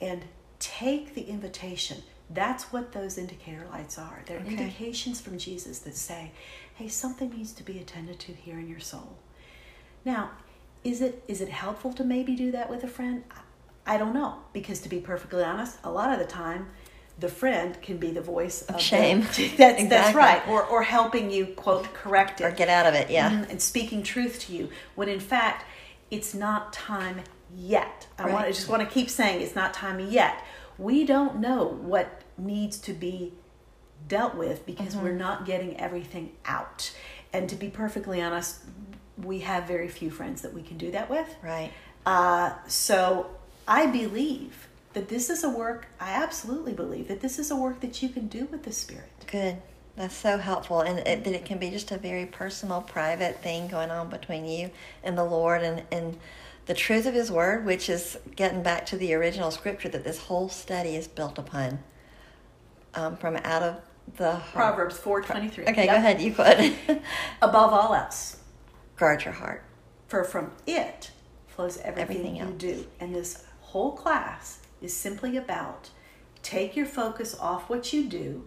and 0.01 0.25
take 0.59 1.15
the 1.15 1.23
invitation. 1.23 2.03
That's 2.33 2.73
what 2.73 2.93
those 2.93 3.19
indicator 3.19 3.67
lights 3.73 3.99
are. 3.99 4.23
They're 4.27 4.39
Okay. 4.39 4.51
indications 4.51 5.21
from 5.21 5.37
Jesus 5.39 5.81
that 5.81 5.97
say, 5.97 6.31
hey, 6.81 6.89
something 6.89 7.29
needs 7.29 7.53
to 7.53 7.63
be 7.63 7.79
attended 7.79 8.19
to 8.19 8.33
here 8.33 8.59
in 8.59 8.67
your 8.67 8.81
soul. 8.81 9.19
Now, 10.03 10.31
is 10.83 11.03
it 11.03 11.23
is 11.29 11.43
it 11.43 11.51
helpful 11.51 11.93
to 11.93 12.03
maybe 12.03 12.35
do 12.35 12.51
that 12.53 12.71
with 12.71 12.83
a 12.85 12.89
friend? 12.89 13.23
I, 13.31 13.95
I 13.95 13.99
don't 13.99 14.15
know 14.15 14.39
because 14.55 14.81
to 14.81 14.89
be 14.89 14.99
perfectly 14.99 15.45
honest, 15.45 15.79
a 15.85 15.91
lot 15.91 16.11
of 16.11 16.19
the 16.19 16.25
time 16.25 16.71
the 17.19 17.29
friend 17.29 17.81
can 17.83 17.99
be 17.99 18.11
the 18.13 18.23
voice 18.23 18.63
of 18.63 18.81
Shame. 18.81 19.21
that's 19.59 19.89
that's 19.89 20.15
right, 20.15 20.47
or 20.49 20.65
or 20.65 20.83
helping 20.83 21.31
you 21.31 21.49
quote 21.49 21.93
correct 21.93 22.41
it 22.41 22.45
Or 22.45 22.51
get 22.51 22.71
out 22.71 22.87
of 22.87 22.95
it, 22.95 23.11
yeah. 23.11 23.31
Mhm, 23.31 23.51
and 23.51 23.61
speaking 23.61 24.03
truth 24.03 24.41
to 24.47 24.55
you 24.55 24.71
when 24.95 25.11
in 25.11 25.21
fact 25.21 25.67
it's 26.11 26.33
not 26.33 26.73
time 26.73 27.21
yet. 27.55 28.07
I 28.19 28.31
want 28.33 28.47
I 28.47 28.53
just 28.53 28.71
want 28.71 28.81
to 28.81 28.89
keep 28.89 29.11
saying 29.11 29.43
it's 29.43 29.55
not 29.55 29.75
time 29.75 30.01
yet. 30.01 30.43
We 30.79 31.05
don't 31.05 31.41
know 31.41 31.67
what 31.67 32.23
needs 32.39 32.79
to 32.79 32.95
be 32.95 33.35
dealt 34.09 34.35
with 34.35 34.67
because 34.67 34.95
Mm-hmm. 34.95 35.05
we're 35.05 35.13
not 35.15 35.47
getting 35.47 35.79
everything 35.79 36.33
out. 36.45 36.93
And 37.33 37.49
to 37.49 37.57
be 37.57 37.69
perfectly 37.69 38.21
honest, 38.21 38.61
we 39.23 39.41
have 39.41 39.65
very 39.69 39.89
few 39.89 40.11
friends 40.11 40.43
that 40.43 40.53
we 40.53 40.63
can 40.63 40.79
do 40.79 40.91
that 40.93 41.09
with. 41.11 41.29
Right. 41.43 41.73
Uh, 42.07 42.55
so 42.67 43.31
I 43.69 43.87
believe 43.87 44.69
that 44.95 45.09
this 45.09 45.31
is 45.31 45.45
a 45.45 45.49
work, 45.51 45.87
I 46.01 46.13
absolutely 46.13 46.73
believe 46.73 47.07
that 47.09 47.21
this 47.21 47.39
is 47.39 47.51
a 47.51 47.57
work 47.57 47.81
that 47.81 48.03
you 48.03 48.09
can 48.09 48.27
do 48.27 48.47
with 48.47 48.65
the 48.65 48.73
Spirit. 48.73 49.11
Good. 49.31 49.59
That's 49.97 50.17
so 50.17 50.39
helpful, 50.39 50.81
and 50.81 51.01
it, 51.01 51.25
that 51.25 51.35
it 51.35 51.45
can 51.45 51.59
be 51.59 51.71
just 51.71 51.91
a 51.91 51.99
very 51.99 52.25
personal, 52.25 52.81
private 52.81 53.43
thing 53.43 53.69
going 53.69 53.91
on 53.91 54.09
between 54.09 54.47
you 54.47 54.71
and 55.05 55.19
the 55.19 55.25
Lord, 55.25 55.63
and 55.63 55.83
and 55.93 56.17
the 56.67 56.75
truth 56.75 57.07
of 57.07 57.13
His 57.13 57.31
Word, 57.31 57.67
which 57.67 57.91
is 57.91 58.17
getting 58.35 58.63
back 58.63 58.87
to 58.87 58.97
the 58.97 59.13
original 59.13 59.51
scripture 59.51 59.89
that 59.91 60.05
this 60.05 60.19
whole 60.19 60.49
study 60.49 60.97
is 60.97 61.07
built 61.07 61.39
upon, 61.39 61.81
um, 62.95 63.17
from 63.17 63.37
out 63.45 63.63
of 63.63 63.77
the 64.17 64.33
heart. 64.33 64.53
Proverbs 64.53 64.99
4.23. 64.99 65.69
Okay, 65.71 65.85
Yep. 65.85 65.87
go 65.87 65.95
ahead. 65.97 66.21
You 66.21 66.35
quote. 66.35 66.73
Above 67.43 67.73
all 67.73 67.95
else, 67.95 68.39
Guard 68.97 69.25
your 69.25 69.35
heart. 69.35 69.65
for 70.09 70.25
from 70.25 70.53
it 70.67 71.11
flows 71.47 71.79
everything, 71.79 72.01
Everything 72.03 72.37
you 72.37 72.47
do. 72.57 72.87
And 73.01 73.15
this 73.15 73.45
whole 73.61 73.93
class 73.93 74.61
is 74.83 74.97
simply 74.97 75.37
about 75.37 75.91
take 76.43 76.75
your 76.77 76.87
focus 76.87 77.37
off 77.39 77.69
what 77.71 77.93
you 77.93 78.09
do 78.09 78.47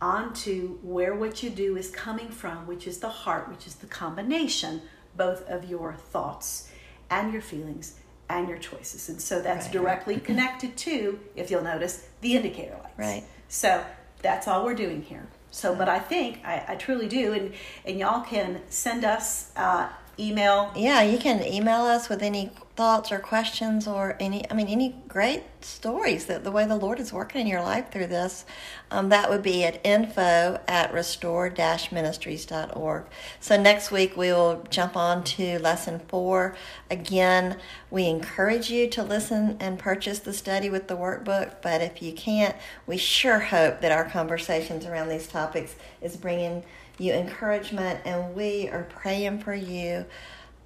onto 0.00 0.78
where 0.82 1.14
what 1.14 1.42
you 1.42 1.50
do 1.50 1.76
is 1.76 1.90
coming 1.90 2.28
from, 2.28 2.66
which 2.66 2.86
is 2.86 2.98
the 2.98 3.08
heart, 3.08 3.48
which 3.48 3.66
is 3.66 3.76
the 3.76 3.86
combination 3.86 4.82
both 5.16 5.48
of 5.48 5.64
your 5.64 5.94
thoughts 5.94 6.70
and 7.10 7.32
your 7.32 7.40
feelings 7.42 7.98
and 8.28 8.48
your 8.48 8.58
choices. 8.58 9.08
And 9.08 9.20
so 9.20 9.40
that's 9.40 9.66
Right. 9.66 9.72
directly 9.72 10.16
connected 10.30 10.76
to, 10.78 11.20
if 11.36 11.50
you'll 11.50 11.62
notice, 11.62 12.06
the 12.20 12.36
indicator 12.36 12.74
lights. 12.82 12.98
Right. 12.98 13.24
So 13.48 13.84
that's 14.24 14.48
all 14.48 14.64
we're 14.64 14.74
doing 14.74 15.02
here. 15.02 15.28
So, 15.52 15.72
but 15.76 15.88
I 15.88 16.00
think 16.00 16.40
I, 16.44 16.64
I 16.66 16.74
truly 16.74 17.06
do, 17.06 17.32
and 17.32 17.52
and 17.84 17.96
y'all 17.96 18.22
can 18.22 18.62
send 18.68 19.04
us 19.04 19.52
uh, 19.54 19.88
email. 20.18 20.72
Yeah, 20.74 21.02
you 21.02 21.18
can 21.18 21.44
email 21.44 21.82
us 21.82 22.08
with 22.08 22.22
any 22.22 22.50
thoughts 22.76 23.10
or 23.12 23.20
questions 23.20 23.86
or 23.86 24.16
any, 24.18 24.50
I 24.50 24.54
mean, 24.54 24.66
any 24.66 24.96
great 25.06 25.44
stories 25.60 26.26
that 26.26 26.42
the 26.42 26.50
way 26.50 26.66
the 26.66 26.74
Lord 26.76 26.98
is 26.98 27.12
working 27.12 27.42
in 27.42 27.46
your 27.46 27.62
life 27.62 27.92
through 27.92 28.08
this. 28.08 28.44
Um, 28.90 29.10
that 29.10 29.30
would 29.30 29.42
be 29.42 29.62
at 29.64 29.80
info 29.86 30.60
at 30.66 30.92
restore-ministries.org. 30.92 33.04
So 33.40 33.60
next 33.60 33.92
week 33.92 34.16
we 34.16 34.32
will 34.32 34.64
jump 34.70 34.96
on 34.96 35.22
to 35.24 35.58
lesson 35.60 36.00
four. 36.08 36.56
Again, 36.90 37.58
we 37.90 38.06
encourage 38.06 38.70
you 38.70 38.88
to 38.90 39.04
listen 39.04 39.56
and 39.60 39.78
purchase 39.78 40.18
the 40.18 40.32
study 40.32 40.68
with 40.68 40.88
the 40.88 40.96
workbook, 40.96 41.62
but 41.62 41.80
if 41.80 42.02
you 42.02 42.12
can't, 42.12 42.56
we 42.86 42.96
sure 42.96 43.38
hope 43.38 43.80
that 43.82 43.92
our 43.92 44.04
conversations 44.04 44.84
around 44.84 45.08
these 45.08 45.28
topics 45.28 45.76
is 46.02 46.16
bringing 46.16 46.64
you 46.98 47.12
encouragement, 47.12 48.00
and 48.04 48.34
we 48.34 48.68
are 48.68 48.84
praying 48.84 49.40
for 49.40 49.54
you. 49.54 50.06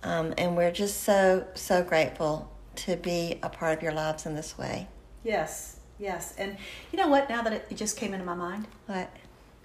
Um, 0.03 0.35
and 0.39 0.57
we're 0.57 0.71
just 0.73 1.03
so, 1.03 1.47
so 1.55 1.83
grateful 1.83 2.51
to 2.77 2.97
be 2.97 3.39
a 3.43 3.49
part 3.49 3.77
of 3.77 3.83
your 3.83 3.93
lives 3.93 4.27
in 4.27 4.35
this 4.37 4.57
way. 4.57 4.87
Yes, 5.25 5.81
yes. 5.99 6.35
And 6.39 6.57
you 6.93 6.99
know 6.99 7.09
what? 7.09 7.29
Now 7.29 7.43
that 7.43 7.53
it, 7.53 7.77
just 7.77 7.97
came 7.97 8.15
into 8.15 8.25
my 8.25 8.35
mind, 8.35 8.69
What? 8.87 9.11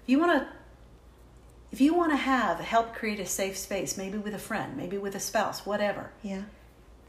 if 0.02 0.08
you 0.08 0.18
want 0.18 0.42
to 0.42 0.48
if 1.72 1.80
you 1.80 1.92
want 1.94 2.12
to 2.12 2.16
have 2.16 2.60
help 2.60 2.94
create 2.94 3.18
a 3.18 3.26
safe 3.26 3.56
space 3.56 3.96
maybe 3.96 4.16
with 4.18 4.32
a 4.34 4.38
friend 4.38 4.76
maybe 4.76 4.96
with 4.96 5.14
a 5.16 5.18
spouse 5.20 5.66
whatever 5.66 6.10
Yeah. 6.22 6.42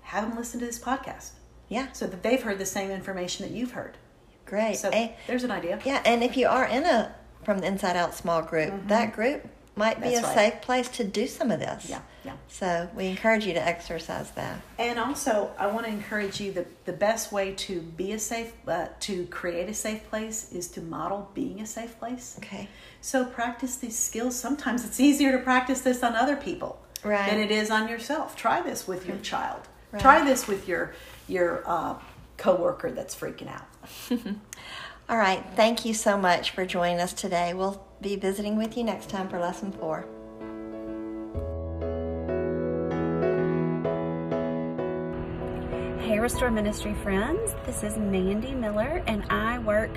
have 0.01 0.27
them 0.27 0.37
listen 0.37 0.59
to 0.61 0.65
this 0.65 0.79
podcast 0.79 1.31
Yeah. 1.69 1.91
so 1.91 2.07
that 2.07 2.23
they've 2.23 2.41
heard 2.41 2.57
the 2.57 2.65
same 2.65 2.89
information 2.89 3.45
that 3.45 3.53
you've 3.53 3.71
heard 3.73 3.97
Great. 4.45 4.77
so 4.77 4.89
And- 4.89 5.11
there's 5.27 5.43
an 5.43 5.51
idea 5.51 5.79
yeah, 5.85 6.01
and 6.05 6.23
if 6.23 6.35
you 6.37 6.47
are 6.47 6.65
in 6.65 6.83
a 6.85 7.13
from 7.43 7.59
the 7.59 7.67
inside 7.67 7.95
out 7.95 8.15
small 8.15 8.41
group, 8.41 8.87
that 8.87 9.13
group 9.13 9.45
might 9.75 9.99
be 10.01 10.07
Mm-hmm. 10.07 10.15
That's 10.15 10.25
a 10.25 10.27
right. 10.39 10.53
safe 10.53 10.61
place 10.61 10.89
to 10.89 11.03
do 11.03 11.27
some 11.27 11.51
of 11.51 11.59
this. 11.59 11.89
yeah 11.89 12.01
yeah 12.23 12.33
So 12.47 12.89
we 12.95 13.05
encourage 13.07 13.45
you 13.45 13.53
to 13.53 13.61
exercise 13.67 14.31
that. 14.31 14.61
and 14.79 14.97
also 14.99 15.51
i 15.59 15.67
want 15.67 15.85
to 15.85 15.91
encourage 15.91 16.39
you 16.39 16.51
that 16.53 16.67
the 16.85 16.93
best 16.93 17.31
way 17.31 17.53
to 17.67 17.81
be 17.81 18.13
a 18.13 18.19
safe 18.19 18.53
uh, 18.67 18.87
to 19.01 19.25
create 19.27 19.69
a 19.69 19.73
safe 19.73 20.07
place 20.09 20.51
is 20.51 20.67
to 20.69 20.81
model 20.81 21.29
being 21.33 21.61
a 21.61 21.65
safe 21.65 21.97
place 21.99 22.35
Okay. 22.39 22.67
so 23.01 23.25
practice 23.25 23.75
these 23.75 23.97
skills 23.97 24.35
sometimes 24.35 24.83
it's 24.85 24.99
easier 24.99 25.31
to 25.37 25.39
practice 25.43 25.81
this 25.81 26.01
on 26.03 26.15
other 26.15 26.35
people 26.35 26.79
Right. 27.03 27.29
than 27.29 27.39
it 27.39 27.51
is 27.51 27.69
on 27.69 27.87
yourself 27.87 28.35
try 28.35 28.61
this 28.61 28.87
with 28.87 29.05
your 29.07 29.17
child 29.17 29.61
Right. 29.91 30.01
try 30.01 30.23
this 30.25 30.47
with 30.47 30.67
your 30.67 30.93
your 31.27 31.63
uh, 31.67 31.95
coworker 32.37 32.91
that's 32.91 33.15
freaking 33.15 33.49
out 33.49 33.67
All 35.07 35.17
right. 35.17 35.43
Thank 35.55 35.85
you 35.85 35.93
so 35.93 36.17
much 36.17 36.49
for 36.49 36.65
joining 36.65 36.99
us 36.99 37.13
today. 37.13 37.53
We'll 37.53 37.79
be 38.01 38.15
visiting 38.15 38.57
with 38.57 38.77
you 38.77 38.83
next 38.83 39.09
time 39.09 39.29
for 39.29 39.39
lesson 39.39 39.71
four. 39.71 40.05
Hey, 46.01 46.19
Restore 46.19 46.51
Ministry 46.51 46.93
friends. 46.93 47.55
This 47.65 47.83
is 47.83 47.97
Mandy 47.97 48.53
Miller, 48.53 49.03
and 49.07 49.25
I 49.31 49.57
work 49.57 49.89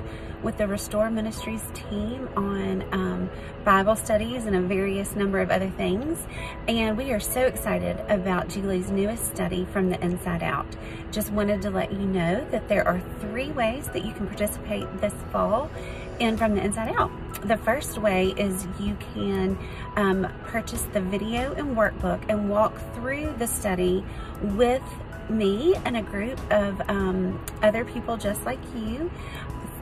with 0.43 0.57
the 0.57 0.67
Restore 0.67 1.11
Ministries 1.11 1.63
team 1.75 2.31
on 2.35 2.83
um, 2.93 3.31
Bible 3.63 3.95
studies 3.95 4.47
and 4.47 4.57
a 4.57 4.61
various 4.63 5.15
number 5.15 5.39
of 5.41 5.51
other 5.51 5.69
things. 5.69 6.27
And 6.67 6.97
we 6.97 7.13
are 7.13 7.21
so 7.21 7.43
excited 7.43 8.01
about 8.09 8.49
Julie's 8.49 8.91
newest 8.91 9.27
study, 9.27 9.67
From 9.67 9.91
the 9.91 10.01
Inside 10.03 10.43
Out. 10.43 10.67
Just 11.13 11.31
wanted 11.31 11.61
to 11.63 11.71
let 11.71 11.93
you 11.93 12.07
know 12.07 12.47
that 12.53 12.69
there 12.69 12.89
are 12.89 13.01
three 13.21 13.51
ways 13.51 13.89
that 13.89 14.05
you 14.05 14.13
can 14.13 14.27
participate 14.27 14.87
this 15.03 15.15
fall 15.31 15.71
in 16.21 16.39
From 16.39 16.55
the 16.55 16.65
Inside 16.65 16.95
Out. 16.97 17.11
The 17.45 17.57
first 17.57 17.99
way 17.99 18.35
is 18.37 18.67
you 18.81 18.97
can 19.15 19.57
um, 19.97 20.27
purchase 20.45 20.83
the 20.93 21.01
video 21.01 21.53
and 21.55 21.77
workbook 21.77 22.25
and 22.29 22.51
walk 22.51 22.75
through 22.95 23.35
the 23.39 23.47
study 23.47 24.05
with 24.43 24.83
me 25.29 25.75
and 25.85 25.97
a 25.97 26.03
group 26.03 26.41
of 26.51 26.81
um, 26.89 27.45
other 27.63 27.85
people 27.85 28.17
just 28.17 28.45
like 28.45 28.59
you 28.75 29.11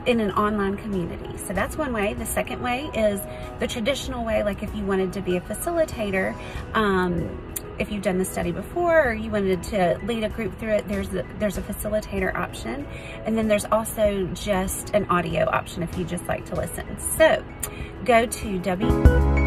in 0.06 0.20
an 0.20 0.30
online 0.32 0.76
community. 0.76 1.36
So 1.38 1.52
that's 1.52 1.76
one 1.76 1.92
way. 1.92 2.14
The 2.14 2.26
second 2.26 2.62
way 2.62 2.90
is 2.94 3.20
the 3.58 3.66
traditional 3.66 4.24
way, 4.24 4.42
like 4.42 4.62
if 4.62 4.74
you 4.74 4.84
wanted 4.84 5.12
to 5.14 5.20
be 5.20 5.36
a 5.36 5.40
facilitator, 5.40 6.36
um, 6.74 7.54
if 7.78 7.90
you've 7.90 8.02
done 8.02 8.18
the 8.18 8.24
study 8.24 8.52
before 8.52 9.10
or 9.10 9.12
you 9.12 9.30
wanted 9.30 9.62
to 9.64 10.00
lead 10.04 10.24
a 10.24 10.28
group 10.28 10.58
through 10.58 10.72
it, 10.72 10.88
there's 10.88 11.12
a, 11.14 11.26
there's 11.38 11.58
a 11.58 11.62
facilitator 11.62 12.34
option. 12.34 12.86
And 13.24 13.36
then 13.36 13.48
there's 13.48 13.66
also 13.66 14.26
just 14.34 14.90
an 14.90 15.04
audio 15.06 15.48
option 15.50 15.82
if 15.82 15.96
you 15.98 16.04
just 16.04 16.26
like 16.26 16.44
to 16.46 16.54
listen. 16.54 16.98
So 16.98 17.44
go 18.04 18.26
to 18.26 18.58
w 18.60 19.45